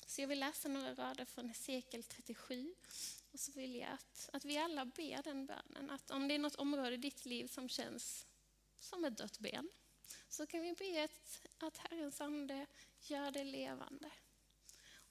Så 0.06 0.20
jag 0.20 0.28
vill 0.28 0.40
läsa 0.40 0.68
några 0.68 0.94
rader 0.94 1.24
från 1.24 1.48
Hesekiel 1.48 2.02
37. 2.02 2.74
Och 3.32 3.40
så 3.40 3.52
vill 3.52 3.74
jag 3.74 3.90
att, 3.92 4.30
att 4.32 4.44
vi 4.44 4.58
alla 4.58 4.84
ber 4.84 5.22
den 5.22 5.46
bönen. 5.46 5.90
Att 5.90 6.10
om 6.10 6.28
det 6.28 6.34
är 6.34 6.38
något 6.38 6.54
område 6.54 6.94
i 6.94 6.96
ditt 6.96 7.26
liv 7.26 7.46
som 7.46 7.68
känns 7.68 8.26
som 8.78 9.04
ett 9.04 9.16
dött 9.16 9.38
ben, 9.38 9.68
så 10.28 10.46
kan 10.46 10.60
vi 10.60 10.72
be 10.72 11.04
att, 11.04 11.46
att 11.58 11.78
Herrens 11.78 12.20
ande 12.20 12.66
gör 13.00 13.30
det 13.30 13.44
levande. 13.44 14.10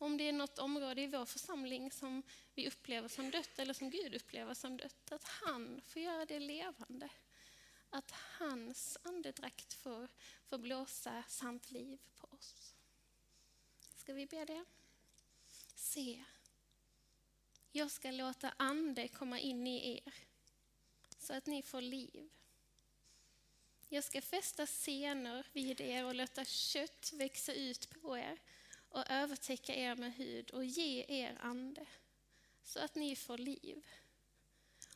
Om 0.02 0.18
det 0.18 0.24
är 0.24 0.34
något 0.34 0.60
område 0.60 1.02
i 1.02 1.08
vår 1.08 1.26
församling 1.26 1.92
som 1.92 2.24
vi 2.56 2.68
upplever 2.68 3.08
som 3.08 3.32
dött 3.32 3.60
eller 3.60 3.74
som 3.74 3.90
Gud 3.90 4.16
upplever 4.16 4.54
som 4.54 4.78
dött, 4.78 5.12
att 5.12 5.24
han 5.24 5.82
får 5.86 6.02
göra 6.02 6.26
det 6.26 6.40
levande. 6.40 7.10
Att 7.90 8.12
hans 8.12 8.98
andedräkt 9.04 9.74
får, 9.74 10.08
får 10.50 10.58
blåsa 10.58 11.24
sant 11.28 11.72
liv 11.72 12.00
på 12.16 12.28
oss. 12.28 12.74
Ska 13.96 14.14
vi 14.14 14.26
be 14.26 14.46
det? 14.46 14.66
Se, 15.76 16.24
jag 17.72 17.92
ska 17.92 18.12
låta 18.12 18.54
ande 18.58 19.08
komma 19.08 19.40
in 19.40 19.68
i 19.68 20.02
er 20.06 20.14
så 21.20 21.34
att 21.34 21.46
ni 21.46 21.62
får 21.62 21.82
liv. 21.82 22.30
Jag 23.90 24.04
ska 24.04 24.22
fästa 24.22 24.66
senor 24.66 25.44
vid 25.54 25.82
er 25.82 26.06
och 26.06 26.16
låta 26.16 26.46
kött 26.46 27.14
växa 27.14 27.54
ut 27.54 27.90
på 27.90 28.18
er 28.18 28.40
och 28.90 29.10
övertäcka 29.10 29.76
er 29.76 29.96
med 29.96 30.14
hud 30.14 30.52
och 30.52 30.66
ge 30.66 31.06
er 31.08 31.38
ande 31.42 31.86
så 32.64 32.80
att 32.80 32.96
ni 32.96 33.16
får 33.16 33.38
liv. 33.38 33.88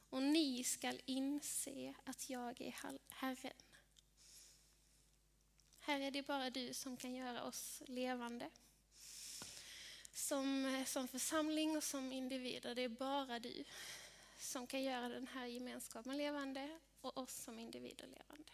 Och 0.10 0.24
ni 0.24 0.64
skall 0.64 1.02
inse 1.06 1.94
att 2.04 2.30
jag 2.30 2.62
är 2.62 2.76
Herren. 3.10 3.54
Herre, 5.80 6.10
det 6.10 6.20
är 6.20 6.24
bara 6.24 6.50
du 6.50 6.74
som 6.74 6.98
kan 6.98 7.16
göra 7.16 7.44
oss 7.44 7.82
levande. 7.88 8.50
Som, 10.12 10.84
som 10.88 11.08
församling 11.08 11.78
och 11.78 11.84
som 11.84 12.12
individer, 12.12 12.76
det 12.76 12.82
är 12.82 12.90
bara 12.90 13.40
du 13.40 13.64
som 14.40 14.68
kan 14.68 14.84
göra 14.84 15.10
den 15.10 15.28
här 15.28 15.46
gemenskapen 15.46 16.18
levande 16.18 16.80
och 17.02 17.18
oss 17.18 17.36
som 17.36 17.60
individer 17.60 18.08
levande. 18.08 18.52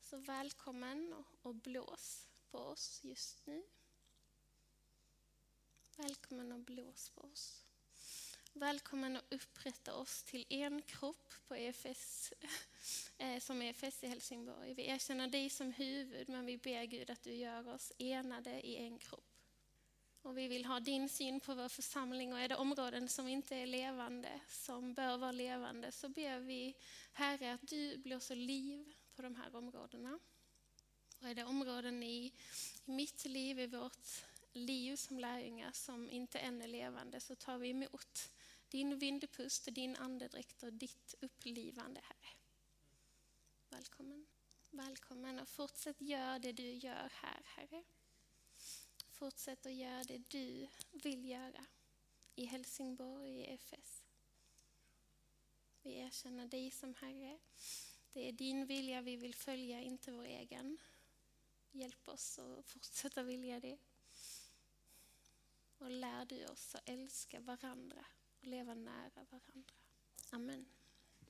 Så 0.00 0.16
välkommen 0.16 1.14
och 1.42 1.54
blås 1.54 2.26
på 2.50 2.58
oss 2.58 3.00
just 3.02 3.46
nu. 3.46 3.62
Välkommen 6.02 6.52
och 6.52 6.60
blås 6.60 7.10
på 7.10 7.20
oss. 7.20 7.64
Välkommen 8.52 9.16
att 9.16 9.32
upprätta 9.32 9.94
oss 9.94 10.22
till 10.22 10.46
en 10.48 10.82
kropp 10.82 11.32
på 11.48 11.56
EFS, 11.56 12.32
eh, 13.18 13.38
som 13.38 13.62
EFS 13.62 14.04
i 14.04 14.06
Helsingborg. 14.06 14.74
Vi 14.74 14.88
erkänner 14.88 15.28
dig 15.28 15.50
som 15.50 15.72
huvud, 15.72 16.28
men 16.28 16.46
vi 16.46 16.58
ber 16.58 16.84
Gud 16.84 17.10
att 17.10 17.22
du 17.22 17.32
gör 17.32 17.68
oss 17.68 17.92
enade 17.98 18.66
i 18.66 18.76
en 18.76 18.98
kropp. 18.98 19.24
Och 20.22 20.38
vi 20.38 20.48
vill 20.48 20.64
ha 20.64 20.80
din 20.80 21.08
syn 21.08 21.40
på 21.40 21.54
vår 21.54 21.68
församling 21.68 22.32
och 22.32 22.40
är 22.40 22.48
det 22.48 22.56
områden 22.56 23.08
som 23.08 23.28
inte 23.28 23.56
är 23.56 23.66
levande, 23.66 24.40
som 24.48 24.94
bör 24.94 25.18
vara 25.18 25.32
levande, 25.32 25.92
så 25.92 26.08
ber 26.08 26.38
vi 26.38 26.76
Herre 27.12 27.52
att 27.52 27.68
du 27.68 27.98
blåser 27.98 28.36
liv 28.36 28.94
på 29.16 29.22
de 29.22 29.34
här 29.34 29.56
områdena. 29.56 30.18
Och 31.20 31.28
är 31.28 31.34
det 31.34 31.44
områden 31.44 32.02
i, 32.02 32.32
i 32.84 32.90
mitt 32.92 33.24
liv, 33.24 33.60
i 33.60 33.66
vårt 33.66 34.31
liv 34.52 34.96
som 34.96 35.18
lärjungar 35.18 35.72
som 35.72 36.10
inte 36.10 36.38
än 36.38 36.62
är 36.62 36.68
levande 36.68 37.20
så 37.20 37.36
tar 37.36 37.58
vi 37.58 37.70
emot 37.70 38.30
din 38.68 38.98
vindpust, 38.98 39.74
din 39.74 39.96
andedräkt 39.96 40.62
och 40.62 40.72
ditt 40.72 41.14
upplivande, 41.20 42.00
Herre. 42.00 42.36
Välkommen. 43.68 44.26
Välkommen 44.70 45.38
och 45.40 45.48
fortsätt 45.48 46.00
göra 46.00 46.38
det 46.38 46.52
du 46.52 46.72
gör 46.72 47.12
här, 47.12 47.42
Herre. 47.44 47.84
Fortsätt 49.10 49.66
att 49.66 49.74
göra 49.74 50.04
det 50.04 50.18
du 50.18 50.68
vill 50.90 51.28
göra 51.28 51.66
i 52.34 52.44
Helsingborg 52.44 53.40
i 53.40 53.54
FS. 53.54 54.04
Vi 55.82 55.98
erkänner 55.98 56.46
dig 56.46 56.70
som 56.70 56.94
Herre. 56.94 57.38
Det 58.12 58.28
är 58.28 58.32
din 58.32 58.66
vilja 58.66 59.00
vi 59.00 59.16
vill 59.16 59.34
följa, 59.34 59.80
inte 59.80 60.12
vår 60.12 60.24
egen. 60.24 60.78
Hjälp 61.70 62.08
oss 62.08 62.38
att 62.38 62.66
fortsätta 62.66 63.22
vilja 63.22 63.60
det. 63.60 63.78
Och 65.82 65.90
lär 65.90 66.24
du 66.24 66.46
oss 66.46 66.74
att 66.74 66.88
älska 66.88 67.40
varandra 67.40 68.04
och 68.40 68.46
leva 68.46 68.74
nära 68.74 69.24
varandra. 69.30 69.72
Amen. 70.30 70.66